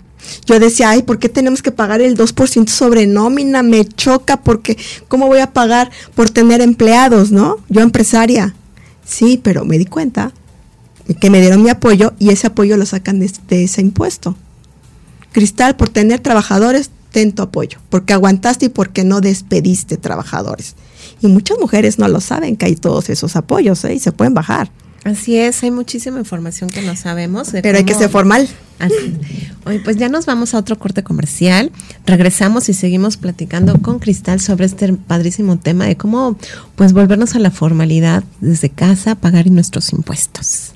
[0.46, 3.64] Yo decía, ay, ¿por qué tenemos que pagar el 2% sobre nómina?
[3.64, 7.58] Me choca porque, ¿cómo voy a pagar por tener empleados, no?
[7.70, 8.56] Yo empresaria.
[9.04, 10.32] Sí, pero me di cuenta
[11.20, 14.36] que me dieron mi apoyo y ese apoyo lo sacan de, de ese impuesto.
[15.32, 20.76] Cristal, por tener trabajadores, ten tu apoyo, porque aguantaste y porque no despediste trabajadores.
[21.22, 23.94] Y muchas mujeres no lo saben que hay todos esos apoyos ¿eh?
[23.94, 24.70] y se pueden bajar.
[25.06, 27.50] Así es, hay muchísima información que no sabemos.
[27.62, 28.50] Pero hay que ser formal.
[29.64, 31.72] Hoy pues ya nos vamos a otro corte comercial.
[32.08, 36.38] Regresamos y seguimos platicando con Cristal sobre este padrísimo tema de cómo
[36.76, 40.75] pues volvernos a la formalidad desde casa, pagar nuestros impuestos.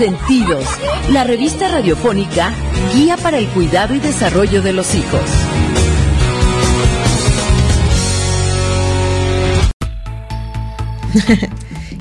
[0.00, 0.64] Consentidos,
[1.10, 2.54] la revista radiofónica
[2.94, 5.20] Guía para el Cuidado y Desarrollo de los Hijos.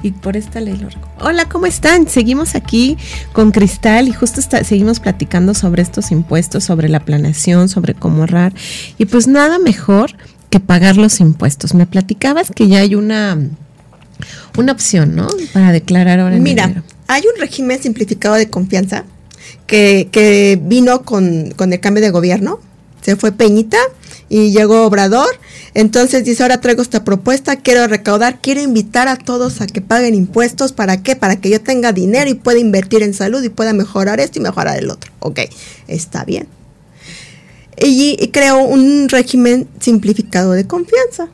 [0.02, 0.88] y por esta ley lo
[1.20, 2.08] Hola, ¿cómo están?
[2.08, 2.98] Seguimos aquí
[3.34, 8.54] con Cristal y justo seguimos platicando sobre estos impuestos, sobre la planeación, sobre cómo ahorrar.
[8.98, 10.12] Y pues nada mejor
[10.50, 11.74] que pagar los impuestos.
[11.74, 13.38] Me platicabas que ya hay una,
[14.58, 15.28] una opción, ¿no?
[15.52, 16.38] Para declarar ahora.
[16.38, 19.04] Mira, hay un régimen simplificado de confianza
[19.66, 22.60] que, vino con, el cambio de gobierno.
[23.02, 23.80] Se fue Peñita
[24.30, 25.40] y llegó Obrador.
[25.74, 30.14] Entonces dice, ahora traigo esta propuesta, quiero recaudar, quiero invitar a todos a que paguen
[30.14, 30.72] impuestos.
[30.72, 31.16] ¿Para qué?
[31.16, 34.44] Para que yo tenga dinero y pueda invertir en salud y pueda mejorar esto y
[34.44, 35.12] mejorar el otro.
[35.18, 35.40] Ok,
[35.88, 36.48] está bien.
[37.82, 41.30] Y, y creó un régimen simplificado de confianza,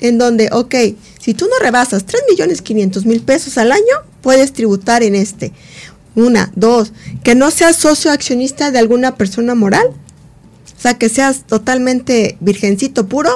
[0.00, 0.74] en donde, ok,
[1.20, 3.82] si tú no rebasas 3 millones 500 mil pesos al año,
[4.20, 5.52] puedes tributar en este.
[6.14, 6.92] Una, dos,
[7.22, 9.88] que no seas socio accionista de alguna persona moral.
[9.88, 13.30] O sea, que seas totalmente virgencito puro,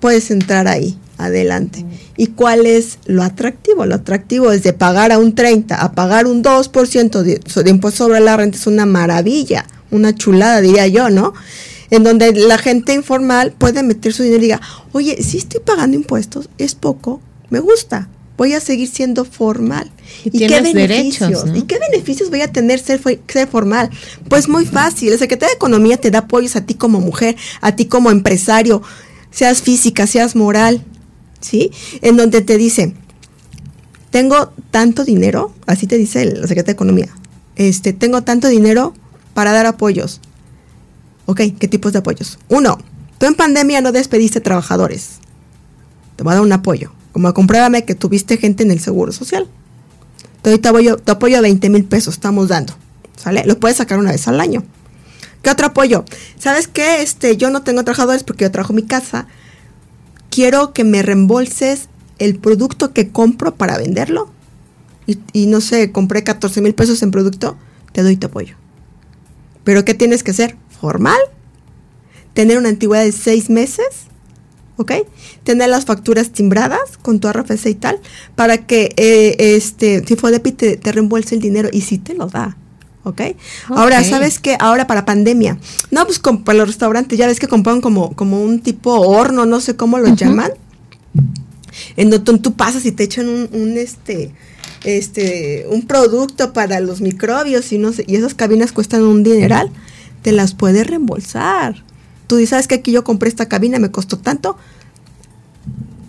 [0.00, 1.84] puedes entrar ahí, adelante.
[2.16, 3.84] ¿Y cuál es lo atractivo?
[3.84, 8.04] Lo atractivo es de pagar a un 30, a pagar un 2% de, de impuesto
[8.04, 11.34] sobre la renta, es una maravilla, una chulada, diría yo, ¿no?
[11.90, 14.60] En donde la gente informal puede meter su dinero y diga,
[14.92, 17.20] oye, si estoy pagando impuestos, es poco,
[17.50, 18.08] me gusta,
[18.38, 19.90] voy a seguir siendo formal.
[20.24, 21.44] ¿Y, qué beneficios?
[21.54, 23.90] ¿Y qué beneficios voy a tener ser, ser formal?
[24.28, 25.12] Pues muy fácil.
[25.12, 28.80] El secretario de Economía te da apoyos a ti como mujer, a ti como empresario,
[29.30, 30.84] seas física, seas moral,
[31.40, 31.72] ¿sí?
[32.00, 32.94] En donde te dice,
[34.10, 37.08] tengo tanto dinero, así te dice el secretario de Economía,
[37.56, 38.94] este, tengo tanto dinero
[39.34, 40.20] para dar apoyos.
[41.30, 42.38] Ok, ¿qué tipos de apoyos?
[42.48, 42.78] Uno,
[43.18, 45.18] tú en pandemia no despediste trabajadores.
[46.16, 49.48] Te voy a dar un apoyo como compruébame que tuviste gente en el seguro social.
[50.40, 52.74] Te doy te apoyo, a 20 mil pesos, estamos dando.
[53.16, 53.42] ¿Sale?
[53.44, 54.62] Lo puedes sacar una vez al año.
[55.42, 56.04] ¿Qué otro apoyo?
[56.38, 57.02] ¿Sabes qué?
[57.02, 59.26] Este, yo no tengo trabajadores porque yo trabajo mi casa.
[60.30, 64.30] Quiero que me reembolses el producto que compro para venderlo.
[65.06, 67.56] Y, y no sé, compré 14 mil pesos en producto.
[67.92, 68.54] Te doy tu apoyo.
[69.64, 70.56] Pero ¿qué tienes que hacer?
[70.80, 71.18] Formal,
[72.34, 73.86] tener una antigüedad de seis meses,
[74.76, 74.92] ¿ok?
[75.44, 78.00] Tener las facturas timbradas con tu RFC y tal,
[78.34, 82.56] para que eh, este Tifodepi te, te reembolse el dinero y sí te lo da.
[83.04, 83.22] ¿ok?
[83.68, 84.56] Ahora, ¿sabes qué?
[84.60, 85.58] Ahora para pandemia.
[85.90, 89.60] No, pues para los restaurantes, ya ves que compran como, como un tipo horno, no
[89.60, 90.52] sé cómo lo llaman.
[91.96, 94.32] En donde tú pasas y te echan un, un, este
[94.84, 99.70] este un producto para los microbios y no sé, y esas cabinas cuestan un dineral,
[100.22, 101.84] te las puedes reembolsar.
[102.26, 104.56] Tú dices, ¿sabes que aquí yo compré esta cabina, me costó tanto?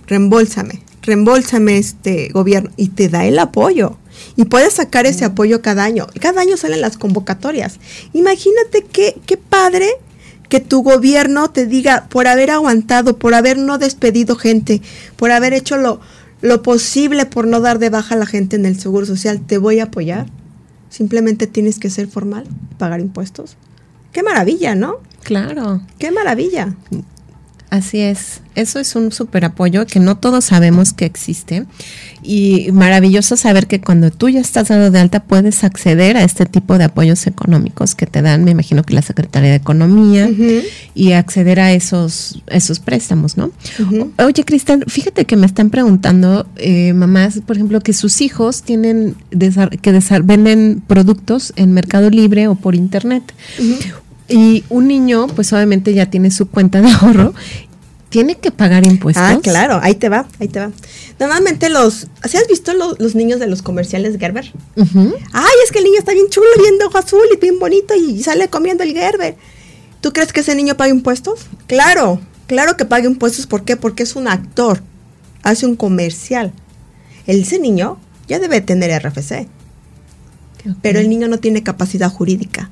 [0.08, 3.98] Reembolsame, reembolsame este gobierno y te da el apoyo.
[4.36, 6.08] Y puedes sacar ese apoyo cada año.
[6.20, 7.80] Cada año salen las convocatorias.
[8.14, 9.88] Imagínate qué, qué padre
[10.50, 14.82] que tu gobierno te diga, por haber aguantado, por haber no despedido gente,
[15.16, 16.02] por haber hecho lo,
[16.42, 19.58] lo posible por no dar de baja a la gente en el Seguro Social, te
[19.58, 20.26] voy a apoyar.
[20.90, 22.46] Simplemente tienes que ser formal,
[22.78, 23.58] pagar impuestos.
[24.12, 24.98] Qué maravilla, ¿no?
[25.24, 25.82] Claro.
[25.98, 26.76] Qué maravilla.
[27.70, 31.66] Así es, eso es un súper apoyo que no todos sabemos que existe.
[32.24, 36.48] Y maravilloso saber que cuando tú ya estás dado de alta puedes acceder a este
[36.48, 40.30] tipo de apoyos económicos que te dan, me imagino que la Secretaría de Economía
[40.96, 43.52] y acceder a esos, esos préstamos, ¿no?
[44.18, 49.16] Oye, Cristal, fíjate que me están preguntando eh, mamás, por ejemplo, que sus hijos tienen
[49.82, 53.24] que venden productos en Mercado Libre o por Internet.
[54.30, 57.34] Y un niño, pues obviamente ya tiene su cuenta de ahorro
[58.10, 59.24] tiene que pagar impuestos.
[59.24, 60.72] Ah, claro, ahí te va, ahí te va.
[61.20, 64.52] Normalmente los, ¿sí has visto los niños de los comerciales Gerber?
[64.76, 67.94] Ay, es que el niño está bien chulo, bien de ojo azul y bien bonito
[67.96, 69.36] y sale comiendo el Gerber.
[70.02, 71.42] ¿Tú crees que ese niño paga impuestos?
[71.68, 73.46] Claro, claro que paga impuestos.
[73.48, 73.78] ¿Por qué?
[73.78, 74.82] Porque es un actor,
[75.44, 76.52] hace un comercial.
[77.28, 79.48] Ese niño ya debe tener RFC.
[80.82, 82.70] Pero el niño no tiene capacidad jurídica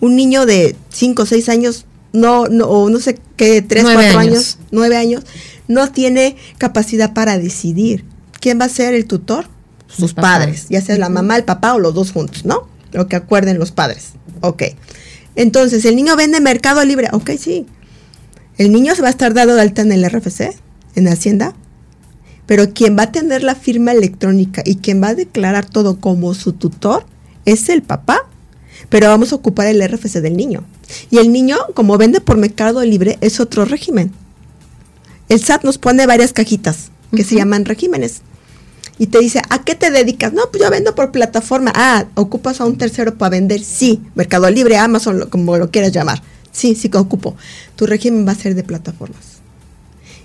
[0.00, 4.18] un niño de 5 o 6 años, no, no, o no sé qué, 3, 4
[4.18, 4.58] años.
[4.70, 5.24] 9 años,
[5.66, 8.04] no tiene capacidad para decidir.
[8.40, 9.46] ¿Quién va a ser el tutor?
[9.86, 12.68] Sus padres, ya sea la mamá, el papá o los dos juntos, ¿no?
[12.92, 14.12] Lo que acuerden los padres.
[14.42, 14.64] Ok.
[15.34, 17.08] Entonces, ¿el niño vende Mercado Libre?
[17.12, 17.66] Ok, sí.
[18.58, 20.56] El niño se va a estar dado de alta en el RFC,
[20.94, 21.54] en Hacienda,
[22.44, 26.34] pero quien va a tener la firma electrónica y quien va a declarar todo como
[26.34, 27.06] su tutor
[27.44, 28.28] es el papá
[28.88, 30.64] pero vamos a ocupar el RFC del niño.
[31.10, 34.12] Y el niño, como vende por mercado libre, es otro régimen.
[35.28, 38.22] El SAT nos pone varias cajitas que se llaman regímenes.
[38.98, 40.32] Y te dice, ¿a qué te dedicas?
[40.32, 41.72] No, pues yo vendo por plataforma.
[41.74, 43.62] Ah, ¿ocupas a un tercero para vender?
[43.62, 46.20] Sí, Mercado Libre, Amazon, como lo quieras llamar.
[46.50, 47.36] Sí, sí que ocupo.
[47.76, 49.38] Tu régimen va a ser de plataformas.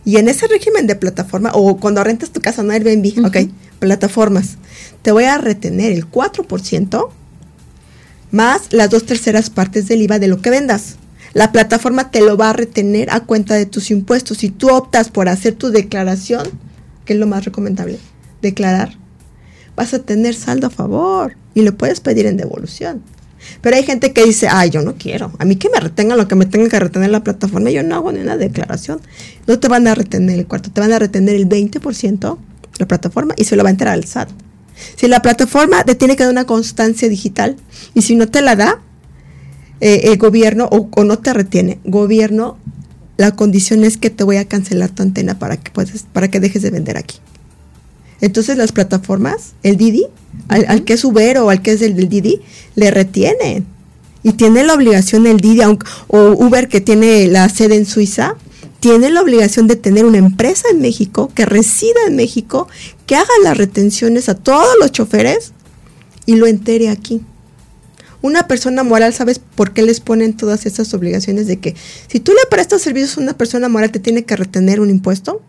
[0.06, 3.38] Y en ese régimen de plataforma, o cuando rentas tu casa, no Airbnb, ok,
[3.80, 4.58] plataformas,
[5.02, 7.10] te voy a retener el 4%
[8.34, 10.96] más las dos terceras partes del IVA de lo que vendas.
[11.34, 14.40] La plataforma te lo va a retener a cuenta de tus impuestos.
[14.40, 16.48] Si tú optas por hacer tu declaración,
[17.06, 18.00] que es lo más recomendable,
[18.42, 18.98] declarar,
[19.76, 23.04] vas a tener saldo a favor y lo puedes pedir en devolución.
[23.62, 25.32] Pero hay gente que dice, ay, yo no quiero.
[25.38, 27.70] A mí que me retengan lo que me tenga que retener la plataforma.
[27.70, 29.00] Yo no hago ni una declaración.
[29.46, 32.38] No te van a retener el cuarto, te van a retener el 20%
[32.80, 34.30] la plataforma y se lo va a entrar al SAT.
[34.96, 37.56] Si la plataforma te tiene que dar una constancia digital
[37.94, 38.82] y si no te la da,
[39.82, 42.58] eh, el gobierno o, no te retiene, gobierno,
[43.18, 46.40] la condición es que te voy a cancelar tu antena para que puedes, para que
[46.40, 47.18] dejes de vender aquí.
[48.22, 50.06] Entonces las plataformas, el Didi,
[50.48, 52.42] al, que es Uber o al que es el del Didi,
[52.76, 53.66] le retienen.
[54.24, 55.60] Y tiene la obligación el Didi,
[56.08, 58.38] o Uber que tiene la sede en Suiza,
[58.84, 62.68] tiene la obligación de tener una empresa en México que resida en México,
[63.06, 65.54] que haga las retenciones a todos los choferes
[66.26, 67.22] y lo entere aquí.
[68.22, 71.78] Una persona moral, ¿sabes por qué les ponen todas estas obligaciones de que
[72.10, 75.42] si tú le prestas servicios a una persona moral te tiene que retener un impuesto?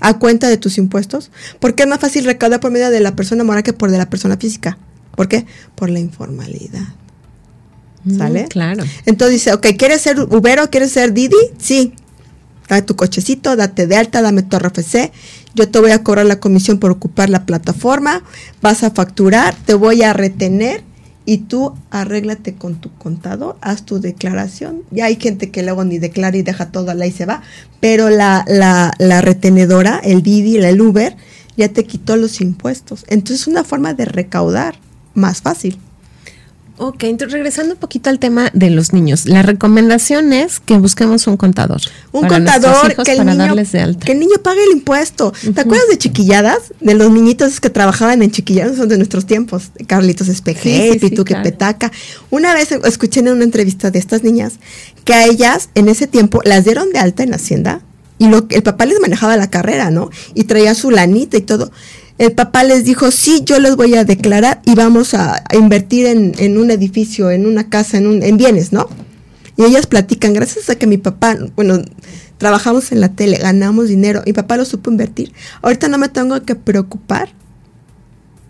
[0.00, 3.44] a cuenta de tus impuestos, porque es más fácil recaudar por medio de la persona
[3.44, 4.76] moral que por de la persona física.
[5.14, 5.46] ¿Por qué?
[5.76, 6.88] Por la informalidad.
[8.02, 8.44] Mm, ¿Sale?
[8.48, 8.84] claro.
[9.06, 11.36] Entonces dice, ok, ¿quieres ser Uber o quieres ser Didi?
[11.58, 11.94] Sí,
[12.68, 15.12] Dame tu cochecito, date de alta, dame tu RFC.
[15.54, 18.22] Yo te voy a cobrar la comisión por ocupar la plataforma.
[18.62, 20.82] Vas a facturar, te voy a retener
[21.26, 24.82] y tú arréglate con tu contador, haz tu declaración.
[24.90, 27.42] Ya hay gente que luego ni declara y deja todo ahí y se va,
[27.80, 31.16] pero la, la, la retenedora, el Didi, el Uber,
[31.56, 33.04] ya te quitó los impuestos.
[33.08, 34.76] Entonces es una forma de recaudar
[35.14, 35.78] más fácil.
[36.76, 41.26] Ok, entonces regresando un poquito al tema de los niños, la recomendación es que busquemos
[41.28, 41.80] un contador.
[42.10, 43.54] Un contador que, el niño,
[44.04, 45.32] que el niño pague el impuesto.
[45.54, 46.72] ¿Te acuerdas de chiquilladas?
[46.80, 49.70] De los niñitos que trabajaban en chiquilladas, son de nuestros tiempos.
[49.86, 51.92] Carlitos Espeje, sí, Pitu Petaca.
[52.30, 54.54] Una vez escuché en una entrevista de estas niñas
[55.04, 57.82] que a ellas en ese tiempo las dieron de alta en Hacienda
[58.18, 60.10] y lo, el papá les manejaba la carrera, ¿no?
[60.34, 61.70] Y traía su lanita y todo
[62.18, 66.58] el papá les dijo, sí, yo les voy a declarar y vamos a, invertir en,
[66.58, 68.88] un edificio, en una casa, en, un, en bienes, ¿no?
[69.56, 71.78] Y ellas platican, gracias a que mi papá, bueno,
[72.38, 75.32] trabajamos en la tele, ganamos dinero, mi papá lo supo invertir.
[75.62, 77.30] Ahorita no me tengo que preocupar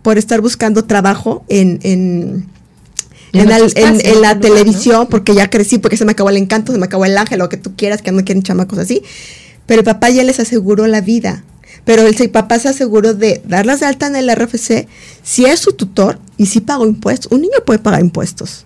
[0.02, 2.46] por estar buscando trabajo en, en,
[3.32, 7.06] en, la televisión, porque ya crecí, porque se me acabó el encanto, se me acabó
[7.06, 9.02] el ángel, lo que tú quieras, que no quieren chamacos así.
[9.64, 11.42] Pero el papá ya les aseguró la vida
[11.84, 14.88] pero el papá se aseguró de darlas de alta en el RFC
[15.22, 17.30] si es su tutor y si pagó impuestos.
[17.32, 18.64] Un niño puede pagar impuestos.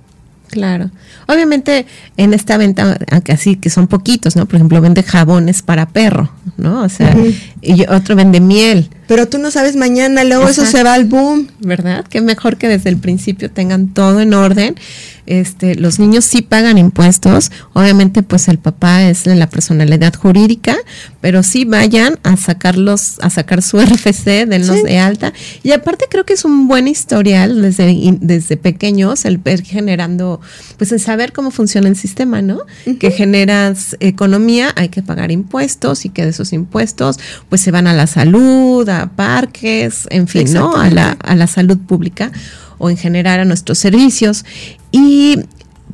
[0.48, 0.90] Claro.
[1.26, 4.46] Obviamente en esta venta, aunque así que son poquitos, ¿no?
[4.46, 6.82] Por ejemplo, vende jabones para perro, ¿no?
[6.82, 7.14] O sea,
[7.60, 8.88] y otro vende miel.
[9.08, 11.48] Pero tú no sabes mañana, luego eso se va al boom.
[11.58, 12.04] ¿Verdad?
[12.06, 14.76] Que mejor que desde el principio tengan todo en orden
[15.28, 20.74] este, los niños sí pagan impuestos, obviamente pues el papá es la personalidad jurídica,
[21.20, 25.34] pero sí vayan a sacarlos, a sacar su RFC, denlos de alta.
[25.62, 30.40] Y aparte creo que es un buen historial desde, desde pequeños, el ver generando,
[30.78, 32.60] pues el saber cómo funciona el sistema, ¿no?
[32.98, 37.18] Que generas economía, hay que pagar impuestos y que de esos impuestos
[37.50, 40.76] pues se van a la salud, a parques, en fin, ¿no?
[40.76, 42.32] A la, a la salud pública
[42.78, 44.44] o en general a nuestros servicios.
[44.92, 45.38] Y,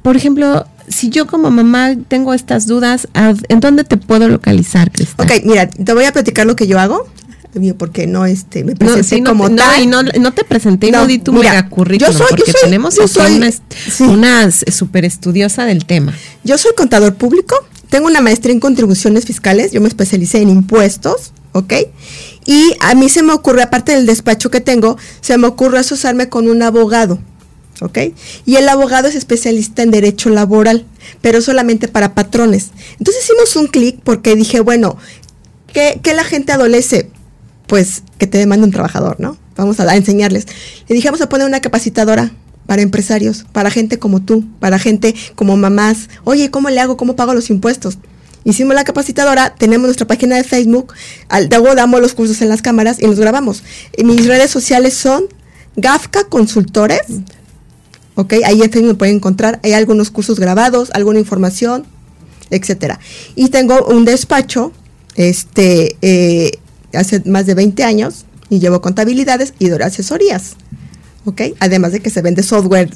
[0.02, 5.26] por ejemplo, si yo como mamá tengo estas dudas, ¿en dónde te puedo localizar, Cristal?
[5.26, 7.08] Ok, mira, te voy a platicar lo que yo hago
[7.78, 9.82] porque no este me presenté no, como tal.
[9.82, 12.96] y no, no, te presenté no, no di tu mega currículum yo soy, porque tenemos
[12.96, 13.40] yo soy,
[14.00, 16.12] una, super estudiosa del tema.
[16.42, 17.56] Yo soy contador público,
[17.90, 21.74] tengo una maestría en contribuciones fiscales, yo me especialicé en impuestos, ¿ok?
[22.44, 26.28] Y a mí se me ocurre, aparte del despacho que tengo, se me ocurre asociarme
[26.28, 27.18] con un abogado.
[27.80, 27.98] ¿ok?
[28.44, 30.86] Y el abogado es especialista en derecho laboral,
[31.20, 32.70] pero solamente para patrones.
[32.98, 34.96] Entonces hicimos un clic porque dije, bueno,
[35.72, 37.10] ¿qué, la gente adolece?
[37.66, 39.36] Pues que te demanda un trabajador, ¿no?
[39.56, 40.46] Vamos a, enseñarles.
[40.88, 42.32] Le dije, vamos a poner una capacitadora
[42.66, 46.08] para empresarios, para gente como tú, para gente como mamás.
[46.24, 46.96] Oye, ¿cómo le hago?
[46.96, 47.98] ¿Cómo pago los impuestos?
[48.44, 50.92] Hicimos la capacitadora, tenemos nuestra página de Facebook,
[51.28, 53.62] al, luego damos los cursos en las cámaras y los grabamos.
[54.04, 55.24] Mis redes sociales son
[55.76, 57.02] Gafka Consultores,
[58.14, 58.34] ¿ok?
[58.44, 61.86] Ahí en Facebook me pueden encontrar, hay algunos cursos grabados, alguna información,
[62.50, 63.00] etcétera.
[63.34, 64.72] Y tengo un despacho,
[65.16, 66.52] este, eh,
[66.92, 70.56] hace más de 20 años, y llevo contabilidades y doy asesorías,
[71.24, 71.42] ¿ok?
[71.60, 72.90] Además de que se vende software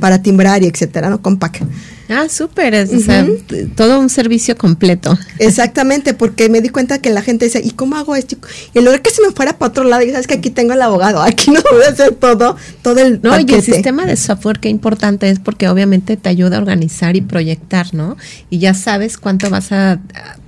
[0.00, 1.22] para timbrar y etcétera, ¿no?
[1.22, 1.62] Compact.
[2.08, 3.26] Ah, súper, o sea,
[3.74, 5.18] todo un servicio completo.
[5.38, 8.36] Exactamente, porque me di cuenta que la gente dice, ¿y cómo hago esto?
[8.74, 10.72] Y en lugar que se me fuera para otro lado, y sabes que aquí tengo
[10.72, 14.16] el abogado, aquí no voy a hacer todo, todo el No, y el sistema de
[14.16, 18.16] software, qué importante es porque obviamente te ayuda a organizar y proyectar, ¿no?
[18.50, 19.98] Y ya sabes cuánto vas a,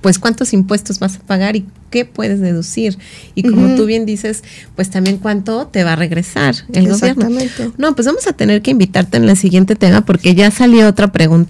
[0.01, 2.97] pues cuántos impuestos vas a pagar y qué puedes deducir.
[3.35, 4.43] Y como tú bien dices,
[4.75, 7.51] pues también cuánto te va a regresar el Exactamente.
[7.55, 7.73] gobierno.
[7.77, 11.11] No, pues vamos a tener que invitarte en el siguiente tema porque ya salió otra
[11.11, 11.48] pregunta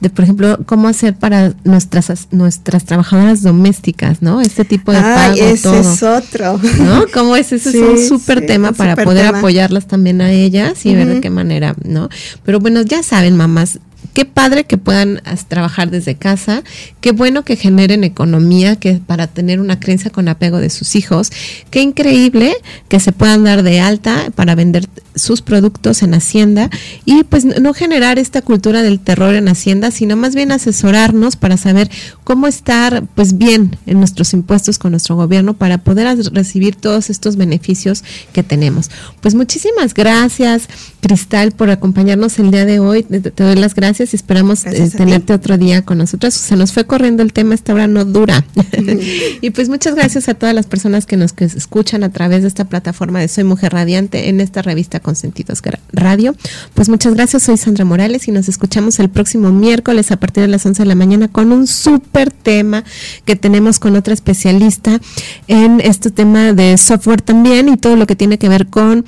[0.00, 4.40] de, por ejemplo, cómo hacer para nuestras nuestras trabajadoras domésticas, ¿no?
[4.40, 6.58] Este tipo de Ay, ese es otro.
[6.78, 7.04] ¿No?
[7.12, 7.52] ¿Cómo es?
[7.52, 11.30] Ese es un súper tema para poder apoyarlas también a ellas y ver de qué
[11.30, 12.08] manera, ¿no?
[12.44, 13.78] Pero bueno, ya saben, mamás,
[14.16, 16.62] qué padre que puedan trabajar desde casa,
[17.02, 21.30] qué bueno que generen economía que para tener una creencia con apego de sus hijos,
[21.70, 22.56] qué increíble
[22.88, 26.70] que se puedan dar de alta para vender sus productos en Hacienda
[27.04, 31.56] y pues no generar esta cultura del terror en Hacienda, sino más bien asesorarnos para
[31.56, 31.90] saber
[32.22, 37.36] cómo estar pues bien en nuestros impuestos con nuestro gobierno para poder recibir todos estos
[37.36, 38.90] beneficios que tenemos.
[39.20, 40.68] Pues muchísimas gracias,
[41.00, 43.02] Cristal, por acompañarnos el día de hoy.
[43.02, 46.34] Te, doy las gracias y esperamos eh, tenerte otro día con nosotros.
[46.34, 48.44] Se nos fue corriendo el tema, esta hora no dura.
[49.40, 52.64] y pues muchas gracias a todas las personas que nos escuchan a través de esta
[52.64, 56.34] plataforma de Soy Mujer Radiante en esta revista Consentidos Radio.
[56.74, 60.48] Pues muchas gracias, soy Sandra Morales y nos escuchamos el próximo miércoles a partir de
[60.48, 62.84] las 11 de la mañana con un súper tema
[63.24, 65.00] que tenemos con otra especialista
[65.48, 69.04] en este tema de software también y todo lo que tiene que ver con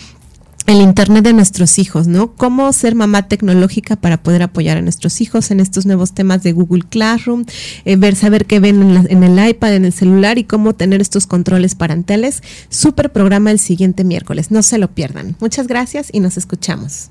[0.69, 2.35] el Internet de nuestros hijos, ¿no?
[2.35, 6.53] Cómo ser mamá tecnológica para poder apoyar a nuestros hijos en estos nuevos temas de
[6.53, 7.47] Google Classroom,
[7.87, 11.27] eh, ver, saber qué ven en, el iPad, en el celular y cómo tener estos
[11.27, 12.43] controles parentales.
[12.69, 15.37] Súper programa el siguiente miércoles, no se lo pierdan.
[15.41, 17.11] Muchas gracias y nos escuchamos.